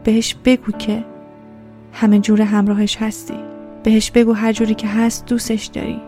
بهش 0.05 0.37
بگو 0.45 0.73
که 0.73 1.05
همه 1.93 2.19
جور 2.19 2.43
همراهش 2.43 2.97
هستی. 2.97 3.35
بهش 3.83 4.11
بگو 4.11 4.33
هر 4.33 4.53
جوری 4.53 4.75
که 4.75 4.87
هست 4.87 5.27
دوستش 5.27 5.67
داری. 5.67 6.01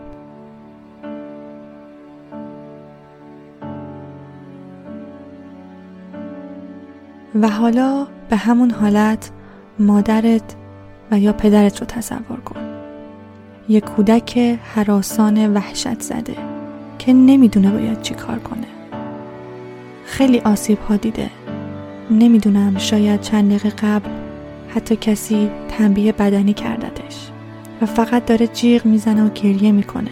و 7.35 7.49
حالا 7.49 8.07
به 8.29 8.35
همون 8.35 8.71
حالت 8.71 9.31
مادرت 9.79 10.55
و 11.11 11.19
یا 11.19 11.33
پدرت 11.33 11.79
رو 11.79 11.85
تصور 11.85 12.39
کن. 12.45 12.61
یک 13.69 13.85
کودک 13.85 14.37
حراسان 14.75 15.53
وحشت 15.53 16.01
زده 16.01 16.35
که 16.99 17.13
نمی‌دونه 17.13 17.71
باید 17.71 18.01
چی 18.01 18.13
کار 18.13 18.39
کنه. 18.39 18.67
خیلی 20.05 20.39
آسیب 20.39 20.79
ها 20.79 20.95
دیده. 20.95 21.29
نمی‌دونم 22.11 22.77
شاید 22.77 23.21
چند 23.21 23.49
دقیقه 23.49 23.69
قبل 23.69 24.09
حتی 24.75 24.95
کسی 24.95 25.49
تنبیه 25.77 26.11
بدنی 26.11 26.53
کردتش 26.53 27.29
و 27.81 27.85
فقط 27.85 28.25
داره 28.25 28.47
جیغ 28.47 28.85
می‌زنه 28.85 29.25
و 29.25 29.29
گریه 29.29 29.71
می‌کنه. 29.71 30.11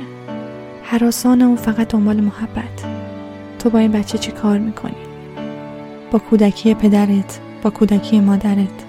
حراسان 0.83 1.41
او 1.41 1.55
فقط 1.55 1.87
دنبال 1.87 2.21
محبت. 2.21 2.85
تو 3.59 3.69
با 3.69 3.79
این 3.79 3.91
بچه 3.91 4.17
چی 4.17 4.31
کار 4.31 4.57
می‌کنی؟ 4.57 5.08
با 6.11 6.19
کودکی 6.19 6.73
پدرت 6.73 7.39
با 7.63 7.69
کودکی 7.69 8.19
مادرت. 8.19 8.85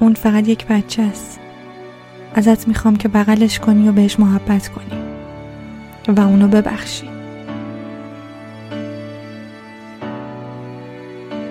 اون 0.00 0.14
فقط 0.14 0.48
یک 0.48 0.66
بچه 0.66 1.02
است. 1.02 1.40
ازت 2.34 2.68
می‌خوام 2.68 2.96
که 2.96 3.08
بغلش 3.08 3.58
کنی 3.58 3.88
و 3.88 3.92
بهش 3.92 4.20
محبت 4.20 4.68
کنی. 4.68 5.00
و 6.16 6.20
اونو 6.20 6.48
ببخشی. 6.48 7.08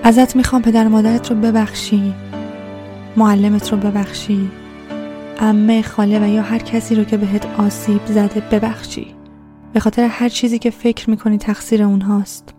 ازت 0.04 0.36
می‌خوام 0.36 0.62
پدر 0.62 0.88
مادرت 0.88 1.32
رو 1.32 1.36
ببخشی. 1.38 2.14
معلمت 3.18 3.72
رو 3.72 3.78
ببخشی. 3.78 4.52
امه 5.40 5.82
خاله 5.82 6.20
و 6.20 6.28
یا 6.28 6.42
هر 6.42 6.60
کسی 6.60 6.96
رو 6.96 7.04
که 7.04 7.18
بهت 7.18 7.46
آسیب 7.58 8.02
زده 8.06 8.40
ببخشی. 8.40 9.08
به 9.74 9.80
خاطر 9.80 10.08
هر 10.08 10.30
چیزی 10.30 10.60
که 10.60 10.70
فکر 10.70 11.10
می‌کنی 11.10 11.38
تقصیر 11.38 11.84
اونهاست. 11.84 12.55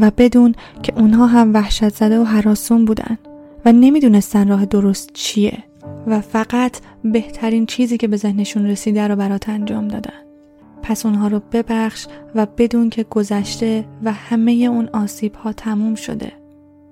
و 0.00 0.10
بدون 0.16 0.54
که 0.82 0.92
اونها 0.96 1.26
هم 1.26 1.54
وحشت 1.54 1.88
زده 1.88 2.20
و 2.20 2.24
حراسون 2.24 2.84
بودن 2.84 3.18
و 3.64 3.72
نمی‌دونستن 3.72 4.48
راه 4.48 4.64
درست 4.64 5.10
چیه 5.12 5.58
و 6.06 6.20
فقط 6.20 6.76
بهترین 7.04 7.66
چیزی 7.66 7.96
که 7.96 8.08
به 8.08 8.16
ذهنشون 8.16 8.66
رسیده 8.66 9.08
رو 9.08 9.16
برات 9.16 9.48
انجام 9.48 9.88
دادن. 9.88 10.14
پس 10.82 11.06
اونها 11.06 11.28
رو 11.28 11.40
ببخش 11.52 12.06
و 12.34 12.46
بدون 12.46 12.90
که 12.90 13.04
گذشته 13.10 13.84
و 14.04 14.12
همه 14.12 14.52
اون 14.52 14.88
آسیب 14.92 15.34
ها 15.34 15.52
تموم 15.52 15.94
شده 15.94 16.32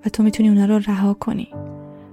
و 0.06 0.08
تو 0.08 0.22
می‌تونی 0.22 0.48
اونا 0.48 0.64
رو 0.64 0.78
رها 0.78 1.14
کنی. 1.14 1.48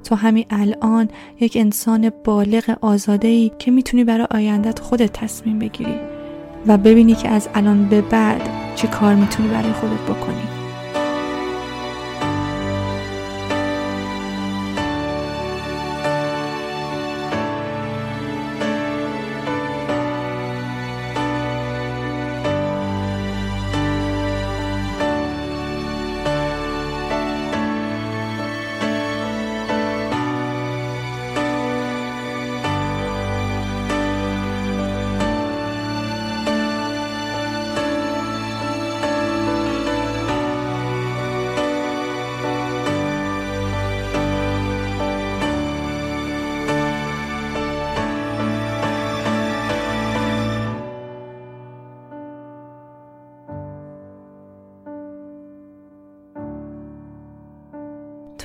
تو 0.03 0.15
همین 0.15 0.45
الان 0.49 1.10
یک 1.39 1.58
انسان 1.60 2.12
بالغ 2.23 2.77
آزاده 2.81 3.27
ای 3.27 3.51
که 3.60 3.71
می‌تونی 3.71 4.03
برای 4.03 4.27
آیندت 4.31 4.79
خودت 4.79 5.13
تصمیم 5.13 5.60
بگیری 5.60 5.95
و 6.67 6.77
ببینی 6.77 7.15
که 7.15 7.29
از 7.29 7.49
الان 7.53 7.89
به 7.89 8.01
بعد 8.01 8.41
چی 8.75 8.88
کار 8.88 9.15
می‌تونی 9.15 9.49
برای 9.49 9.73
خودت 9.73 10.01
بکنی. 10.01 10.54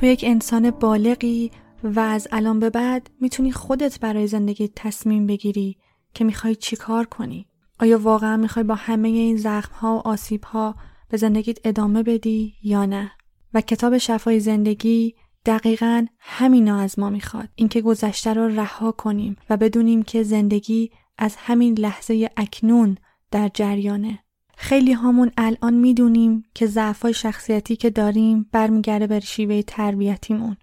تو 0.00 0.06
یک 0.06 0.24
انسان 0.26 0.70
بالغی 0.70 1.50
و 1.84 2.00
از 2.00 2.28
الان 2.32 2.60
به 2.60 2.70
بعد 2.70 3.10
می‌تونی 3.20 3.52
خودت 3.52 4.00
برای 4.00 4.26
زندگی 4.26 4.68
تصمیم 4.76 5.26
بگیری 5.26 5.76
که 6.14 6.24
می‌خوای 6.24 6.54
چی 6.54 6.76
کار 6.76 7.04
کنی. 7.04 7.46
آیا 7.80 7.98
واقعا 7.98 8.36
می‌خوای 8.36 8.64
با 8.64 8.74
همه 8.74 9.08
این 9.08 9.36
زخم 9.36 9.74
ها 9.74 9.96
و 9.96 10.08
آسیب 10.08 10.44
ها 10.44 10.74
به 11.08 11.16
زندگیت 11.16 11.58
ادامه 11.64 12.02
بدی 12.02 12.54
یا 12.62 12.84
نه؟ 12.84 13.12
و 13.54 13.60
کتاب 13.60 13.98
شفای 13.98 14.40
زندگی 14.40 15.14
دقیقا 15.46 16.06
همینا 16.18 16.78
از 16.78 16.98
ما 16.98 17.10
می‌خواد. 17.10 17.48
اینکه 17.54 17.80
گذشته 17.80 18.34
رو 18.34 18.48
رها 18.48 18.92
کنیم 18.92 19.36
و 19.50 19.56
بدونیم 19.56 20.02
که 20.02 20.22
زندگی 20.22 20.90
از 21.18 21.36
همین 21.38 21.78
لحظه 21.78 22.30
اکنون 22.36 22.96
در 23.30 23.50
جریانه. 23.54 24.18
خیلی 24.62 24.92
هامون 24.92 25.30
الان 25.36 25.74
می‌دونیم 25.74 26.44
که 26.54 26.66
ضعفای 26.66 27.14
شخصیتی 27.14 27.76
که 27.76 27.90
داریم 27.90 28.46
برمیگرده 28.52 29.06
به 29.06 29.20
شیوه 29.20 29.62
تربیتیمون 29.62 30.56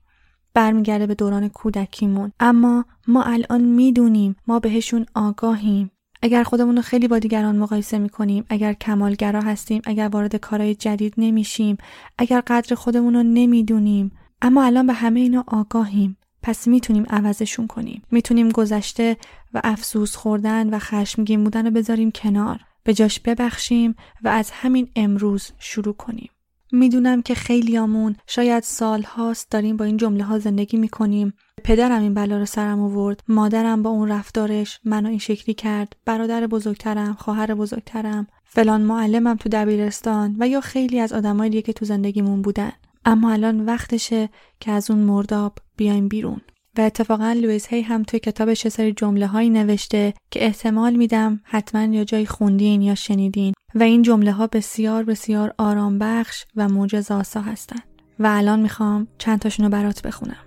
برمیگرده 0.54 1.08
به 1.08 1.16
دوران 1.16 1.48
کودکیمون. 1.50 2.32
اما 2.40 2.86
ما 3.08 3.24
الان 3.24 3.62
می‌دونیم 3.62 4.36
ما 4.48 4.60
بهشون 4.60 5.06
آگاهیم. 5.14 5.92
اگر 6.22 6.44
خودمون 6.44 6.76
رو 6.76 6.82
خیلی 6.82 7.08
با 7.08 7.20
دیگران 7.20 7.58
مقایسه 7.58 7.98
می‌کنیم 7.98 8.46
اگر 8.50 8.74
کمالگرا 8.74 9.42
هستیم 9.42 9.82
اگر 9.86 10.08
وارد 10.08 10.36
کارهای 10.36 10.76
جدید 10.76 11.14
نمیشیم 11.18 11.78
اگر 12.18 12.42
قدر 12.48 12.76
خودمون 12.76 13.16
رو 13.16 13.24
نمی‌دونیم. 13.24 14.12
اما 14.42 14.64
الان 14.64 14.88
به 14.88 14.94
همه 14.94 15.20
اینا 15.20 15.44
آگاهیم. 15.48 16.18
پس 16.42 16.68
می‌تونیم 16.68 17.06
عوضشون 17.10 17.68
کنیم. 17.68 18.02
می‌تونیم 18.12 18.50
گذشته 18.50 19.18
و 19.54 19.62
افسوس 19.64 20.16
خوردن 20.16 20.70
و 20.70 20.80
خشمگین 20.80 21.44
بودن 21.44 21.66
رو 21.66 21.72
بذاریم 21.72 22.12
کنار. 22.12 22.60
به 22.88 22.94
جاش 22.94 23.20
ببخشیم 23.20 23.96
و 24.24 24.28
از 24.28 24.52
همین 24.52 24.90
امروز 24.96 25.52
شروع 25.60 25.94
کنیم. 25.94 26.30
می‌دونم 26.72 27.22
که 27.22 27.36
خیلیامون 27.36 28.16
شاید 28.28 28.64
سال 28.64 29.02
هاست 29.02 29.52
داریم 29.52 29.78
با 29.78 29.86
این 29.86 29.98
جمله 29.98 30.24
ها 30.24 30.40
زندگی 30.40 30.78
می‌کنیم. 30.78 31.34
پدرم 31.64 32.02
این 32.02 32.14
بلا 32.14 32.38
رو 32.38 32.46
سرم 32.46 32.80
آورد 32.80 33.24
مادرم 33.28 33.84
با 33.84 33.90
اون 33.90 34.10
رفتارش 34.10 34.80
منو 34.84 35.10
این 35.10 35.20
شکلی 35.20 35.56
کرد 35.56 35.96
برادر 36.06 36.48
بزرگترم 36.48 37.14
خواهر 37.14 37.56
بزرگترم 37.56 38.28
فلان 38.44 38.82
معلمم 38.82 39.36
تو 39.36 39.50
دبیرستان 39.50 40.36
و 40.40 40.48
یا 40.48 40.62
خیلی 40.62 41.00
از 41.00 41.14
آدمای 41.14 41.50
دیگه 41.50 41.62
که 41.62 41.74
تو 41.74 41.86
زندگیمون 41.86 42.42
بودن. 42.42 42.72
اما 43.06 43.32
الان 43.32 43.66
وقتشه 43.66 44.30
که 44.60 44.72
از 44.72 44.92
اون 44.92 45.00
مرداب 45.00 45.58
بیایم 45.78 46.08
بیرون. 46.08 46.42
و 46.78 46.82
اتفاقا 46.82 47.32
لویس 47.32 47.68
هی 47.68 47.82
هم 47.82 48.04
توی 48.04 48.20
کتابش 48.20 48.66
یه 48.66 48.72
سری 48.72 48.94
جمله 48.94 49.28
هایی 49.28 49.50
نوشته 49.50 50.14
که 50.32 50.46
احتمال 50.46 50.96
میدم 50.96 51.40
حتما 51.44 51.84
یا 51.84 52.04
جایی 52.04 52.26
خوندین 52.26 52.82
یا 52.82 52.96
شنیدین 52.96 53.54
و 53.76 53.84
این 53.84 54.02
جمله 54.02 54.32
ها 54.32 54.48
بسیار 54.48 55.04
بسیار 55.04 55.54
آرام 55.58 56.00
بخش 56.00 56.46
و 56.56 56.70
موجز 56.70 57.12
آسا 57.12 57.42
هستن. 57.42 57.80
و 58.20 58.28
الان 58.28 58.60
می‌خوام 58.60 59.08
چند 59.18 59.40
تاشون 59.40 59.66
رو 59.66 59.72
برات 59.72 60.02
بخونم. 60.02 60.38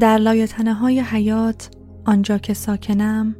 در 0.00 0.18
لایتنه 0.18 0.74
های 0.74 1.00
حیات 1.00 1.70
آنجا 2.04 2.38
که 2.38 2.54
ساکنم 2.54 3.36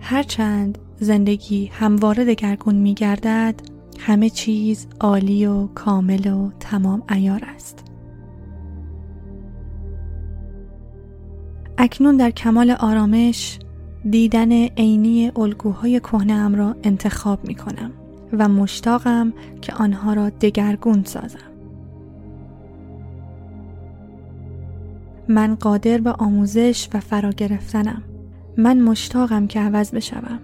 هرچند 0.00 0.78
زندگی 1.00 1.66
همواره 1.66 2.24
دگرگون 2.24 2.74
میگردد 2.74 3.54
همه 3.98 4.30
چیز 4.30 4.86
عالی 5.00 5.46
و 5.46 5.66
کامل 5.66 6.26
و 6.26 6.50
تمام 6.60 7.02
ایار 7.10 7.42
است. 7.54 7.89
اکنون 11.82 12.16
در 12.16 12.30
کمال 12.30 12.70
آرامش 12.70 13.58
دیدن 14.10 14.52
عینی 14.52 15.32
الگوهای 15.36 16.00
کهنه 16.00 16.56
را 16.56 16.76
انتخاب 16.82 17.44
می 17.44 17.54
کنم 17.54 17.90
و 18.32 18.48
مشتاقم 18.48 19.32
که 19.62 19.72
آنها 19.72 20.12
را 20.12 20.30
دگرگون 20.30 21.04
سازم. 21.04 21.38
من 25.28 25.54
قادر 25.54 25.98
به 25.98 26.12
آموزش 26.12 26.88
و 26.94 27.00
فرا 27.00 27.30
گرفتنم. 27.30 28.02
من 28.56 28.80
مشتاقم 28.80 29.46
که 29.46 29.60
عوض 29.60 29.94
بشوم. 29.94 30.40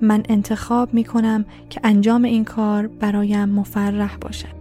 من 0.00 0.22
انتخاب 0.28 0.94
می 0.94 1.04
کنم 1.04 1.44
که 1.70 1.80
انجام 1.84 2.24
این 2.24 2.44
کار 2.44 2.86
برایم 2.86 3.48
مفرح 3.48 4.16
باشد. 4.16 4.55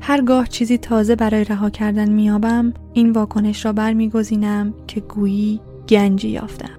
هرگاه 0.00 0.46
چیزی 0.46 0.78
تازه 0.78 1.16
برای 1.16 1.44
رها 1.44 1.70
کردن 1.70 2.10
میابم 2.10 2.74
این 2.92 3.12
واکنش 3.12 3.64
را 3.64 3.72
برمیگزینم 3.72 4.74
که 4.86 5.00
گویی 5.00 5.60
گنجی 5.88 6.28
یافتم. 6.28 6.78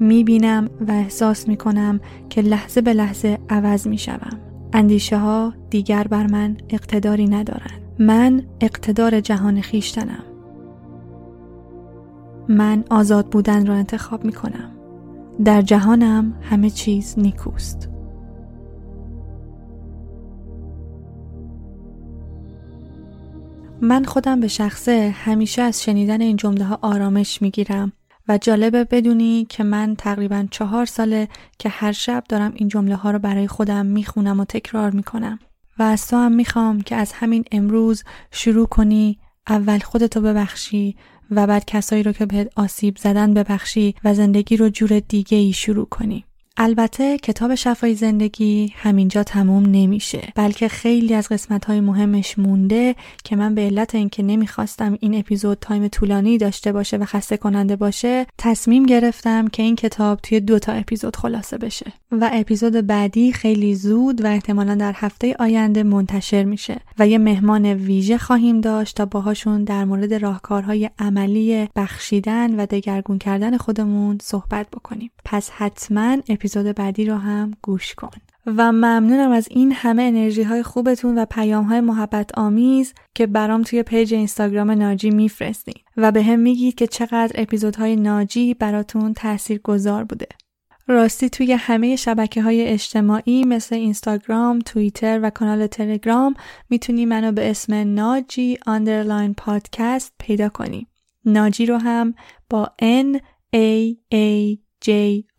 می‌بینم 0.00 0.68
و 0.88 0.92
احساس 0.92 1.48
می‌کنم 1.48 2.00
که 2.30 2.42
لحظه 2.42 2.80
به 2.80 2.92
لحظه 2.92 3.38
عوض 3.50 3.86
می‌شوم. 3.86 4.38
اندیشه 4.72 5.16
ها 5.18 5.52
دیگر 5.70 6.06
بر 6.10 6.26
من 6.26 6.56
اقتداری 6.70 7.28
ندارند. 7.28 7.80
من 7.98 8.42
اقتدار 8.60 9.20
جهان 9.20 9.60
خیشتنم. 9.60 10.24
من 12.48 12.84
آزاد 12.90 13.26
بودن 13.26 13.66
را 13.66 13.74
انتخاب 13.74 14.24
می‌کنم. 14.24 14.70
در 15.44 15.62
جهانم 15.62 16.34
همه 16.42 16.70
چیز 16.70 17.14
نیکوست. 17.18 17.88
من 23.80 24.04
خودم 24.04 24.40
به 24.40 24.48
شخصه 24.48 25.14
همیشه 25.24 25.62
از 25.62 25.82
شنیدن 25.82 26.20
این 26.20 26.36
جمله 26.36 26.64
ها 26.64 26.78
آرامش 26.82 27.42
می‌گیرم 27.42 27.92
و 28.28 28.38
جالبه 28.38 28.84
بدونی 28.84 29.46
که 29.48 29.64
من 29.64 29.96
تقریبا 29.96 30.46
چهار 30.50 30.86
ساله 30.86 31.28
که 31.58 31.68
هر 31.68 31.92
شب 31.92 32.24
دارم 32.28 32.52
این 32.54 32.68
جمله 32.68 32.96
ها 32.96 33.10
رو 33.10 33.18
برای 33.18 33.48
خودم 33.48 33.86
می‌خونم 33.86 34.40
و 34.40 34.44
تکرار 34.44 34.90
می‌کنم 34.90 35.38
و 35.78 35.82
از 35.82 36.08
تو 36.08 36.16
هم 36.16 36.32
می‌خوام 36.32 36.80
که 36.80 36.96
از 36.96 37.12
همین 37.12 37.44
امروز 37.52 38.04
شروع 38.30 38.66
کنی 38.66 39.18
اول 39.48 39.78
خودتو 39.78 40.20
ببخشی 40.20 40.96
و 41.30 41.46
بعد 41.46 41.64
کسایی 41.64 42.02
رو 42.02 42.12
که 42.12 42.26
بهت 42.26 42.48
آسیب 42.56 42.96
زدن 42.96 43.34
ببخشی 43.34 43.94
و 44.04 44.14
زندگی 44.14 44.56
رو 44.56 44.68
جور 44.68 45.00
دیگه 45.00 45.38
ای 45.38 45.52
شروع 45.52 45.86
کنی. 45.86 46.24
البته 46.58 47.18
کتاب 47.18 47.54
شفای 47.54 47.94
زندگی 47.94 48.72
همینجا 48.76 49.22
تموم 49.22 49.66
نمیشه 49.66 50.32
بلکه 50.34 50.68
خیلی 50.68 51.14
از 51.14 51.28
قسمت 51.28 51.64
های 51.64 51.80
مهمش 51.80 52.38
مونده 52.38 52.94
که 53.24 53.36
من 53.36 53.54
به 53.54 53.60
علت 53.60 53.94
اینکه 53.94 54.22
نمی‌خواستم 54.22 54.98
این 55.00 55.18
اپیزود 55.18 55.58
تایم 55.60 55.88
طولانی 55.88 56.38
داشته 56.38 56.72
باشه 56.72 56.96
و 56.96 57.04
خسته 57.04 57.36
کننده 57.36 57.76
باشه 57.76 58.26
تصمیم 58.38 58.86
گرفتم 58.86 59.48
که 59.48 59.62
این 59.62 59.76
کتاب 59.76 60.20
توی 60.20 60.40
دو 60.40 60.58
تا 60.58 60.72
اپیزود 60.72 61.16
خلاصه 61.16 61.58
بشه. 61.58 61.92
و 62.12 62.30
اپیزود 62.32 62.72
بعدی 62.72 63.32
خیلی 63.32 63.74
زود 63.74 64.24
و 64.24 64.26
احتمالا 64.26 64.74
در 64.74 64.92
هفته 64.96 65.36
آینده 65.38 65.82
منتشر 65.82 66.44
میشه 66.44 66.80
و 66.98 67.08
یه 67.08 67.18
مهمان 67.18 67.66
ویژه 67.66 68.18
خواهیم 68.18 68.60
داشت 68.60 68.96
تا 68.96 69.06
باهاشون 69.06 69.64
در 69.64 69.84
مورد 69.84 70.14
راهکارهای 70.14 70.90
عملی 70.98 71.68
بخشیدن 71.76 72.60
و 72.60 72.66
دگرگون 72.66 73.18
کردن 73.18 73.56
خودمون 73.56 74.18
صحبت 74.22 74.66
بکنیم. 74.70 75.10
پس 75.24 75.50
حتما 75.50 76.16
اپیزود 76.28 76.45
بعدی 76.54 77.04
رو 77.04 77.16
هم 77.16 77.52
گوش 77.62 77.94
کن 77.94 78.18
و 78.46 78.72
ممنونم 78.72 79.30
از 79.30 79.48
این 79.50 79.72
همه 79.72 80.02
انرژی 80.02 80.42
های 80.42 80.62
خوبتون 80.62 81.18
و 81.18 81.24
پیام 81.24 81.64
های 81.64 81.80
محبت 81.80 82.38
آمیز 82.38 82.94
که 83.14 83.26
برام 83.26 83.62
توی 83.62 83.82
page 83.82 84.14
اینستاگرام 84.14 84.70
ناجی 84.70 85.10
میفرستین 85.10 85.74
و 85.96 86.12
به 86.12 86.22
هم 86.22 86.38
میگید 86.38 86.74
که 86.74 86.86
چقدر 86.86 87.32
اپیزودهای 87.34 87.96
ناجی 87.96 88.54
براتون 88.54 89.14
تأثیر 89.14 89.60
گذار 89.64 90.04
بوده. 90.04 90.26
راستی 90.88 91.30
توی 91.30 91.52
همه 91.52 91.96
شبکه 91.96 92.42
های 92.42 92.66
اجتماعی 92.66 93.44
مثل 93.44 93.74
اینستاگرام، 93.74 94.58
توییتر 94.58 95.20
و 95.22 95.30
کانال 95.30 95.66
تلگرام 95.66 96.34
می‌تونی 96.70 97.06
منو 97.06 97.32
به 97.32 97.50
اسم 97.50 97.74
ناجی 97.74 98.58
underline 98.66 99.34
podcast 99.34 100.12
پیدا 100.18 100.48
کنی. 100.48 100.86
ناجی 101.24 101.66
رو 101.66 101.76
هم 101.76 102.14
با 102.50 102.70
N 102.82 103.18
A 103.56 103.96
A 104.14 104.56
J 104.84 104.90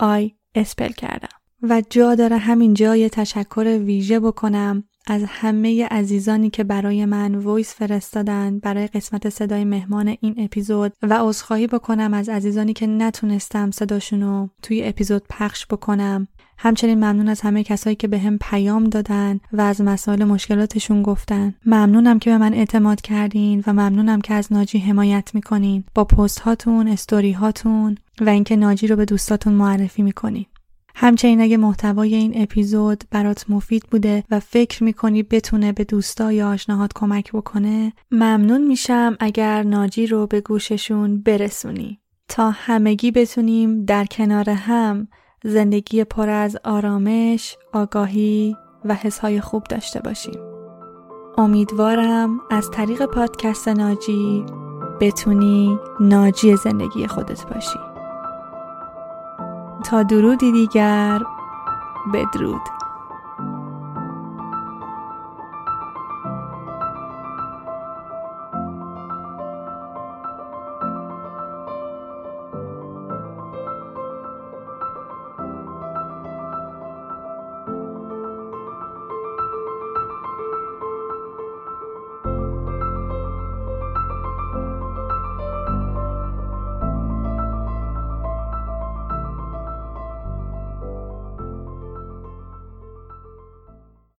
I 0.03 0.36
spell 0.57 0.89
کردم. 0.91 1.37
و 1.63 1.83
جا 1.89 2.15
داره 2.15 2.37
همین 2.37 2.73
جای 2.73 3.09
تشکر 3.09 3.79
ویژه 3.85 4.19
بکنم 4.19 4.83
از 5.07 5.23
همه 5.27 5.85
عزیزانی 5.85 6.49
که 6.49 6.63
برای 6.63 7.05
من 7.05 7.35
voice 7.35 7.73
فرستادن 7.73 8.59
برای 8.59 8.87
قسمت 8.87 9.29
صدای 9.29 9.63
مهمان 9.63 10.17
این 10.21 10.35
اپیزود 10.37 10.93
و 11.01 11.13
عذرخواهی 11.13 11.67
بکنم 11.67 12.13
از 12.13 12.29
عزیزانی 12.29 12.73
که 12.73 12.87
نتونستم 12.87 13.71
صداشونو 13.71 14.47
توی 14.61 14.83
اپیزود 14.83 15.23
پخش 15.29 15.65
بکنم. 15.65 16.27
همچنین 16.57 16.97
ممنون 16.97 17.27
از 17.27 17.41
همه 17.41 17.63
کسایی 17.63 17.95
که 17.95 18.07
به 18.07 18.19
هم 18.19 18.37
پیام 18.41 18.83
دادن 18.83 19.39
و 19.53 19.61
از 19.61 19.81
مسائل 19.81 20.23
مشکلاتشون 20.23 21.03
گفتن. 21.03 21.53
ممنونم 21.65 22.19
که 22.19 22.29
به 22.29 22.37
من 22.37 22.53
اعتماد 22.53 23.01
کردین 23.01 23.63
و 23.67 23.73
ممنونم 23.73 24.21
که 24.21 24.33
از 24.33 24.53
ناجی 24.53 24.79
حمایت 24.79 25.31
می‌کنین. 25.33 25.83
با 25.95 26.03
پست 26.03 26.39
هاتون 26.39 26.87
استوری 26.87 27.31
هاتون 27.31 27.97
و 28.21 28.29
اینکه 28.29 28.55
ناجی 28.55 28.87
رو 28.87 28.95
به 28.95 29.05
دوستاتون 29.05 29.53
معرفی 29.53 30.01
می‌کنین. 30.01 30.45
همچنین 30.95 31.41
اگه 31.41 31.57
محتوای 31.57 32.15
این 32.15 32.41
اپیزود 32.41 33.03
برات 33.11 33.49
مفید 33.49 33.83
بوده 33.91 34.23
و 34.31 34.39
فکر 34.39 34.83
می‌کنی 34.83 35.23
بتونه 35.23 35.71
به 35.71 35.83
دوستا 35.83 36.31
یا 36.31 36.49
آشناهات 36.49 36.91
کمک 36.95 37.31
بکنه 37.31 37.93
ممنون 38.11 38.67
میشم 38.67 39.17
اگر 39.19 39.63
ناجی 39.63 40.07
رو 40.07 40.27
به 40.27 40.41
گوششون 40.41 41.21
برسونی. 41.21 41.99
تا 42.27 42.51
همگی 42.51 43.11
بتونیم 43.11 43.85
در 43.85 44.05
کنار 44.05 44.49
هم 44.49 45.07
زندگی 45.43 46.03
پر 46.03 46.29
از 46.29 46.57
آرامش، 46.63 47.57
آگاهی 47.73 48.57
و 48.85 48.93
حسهای 48.93 49.41
خوب 49.41 49.63
داشته 49.63 49.99
باشیم. 49.99 50.39
امیدوارم 51.37 52.39
از 52.51 52.71
طریق 52.71 53.05
پادکست 53.05 53.67
ناجی 53.67 54.45
بتونی 55.01 55.79
ناجی 55.99 56.55
زندگی 56.55 57.07
خودت 57.07 57.45
باشی. 57.53 57.79
تا 59.85 60.03
درودی 60.03 60.51
دیگر 60.51 61.21
بدرود 62.13 62.61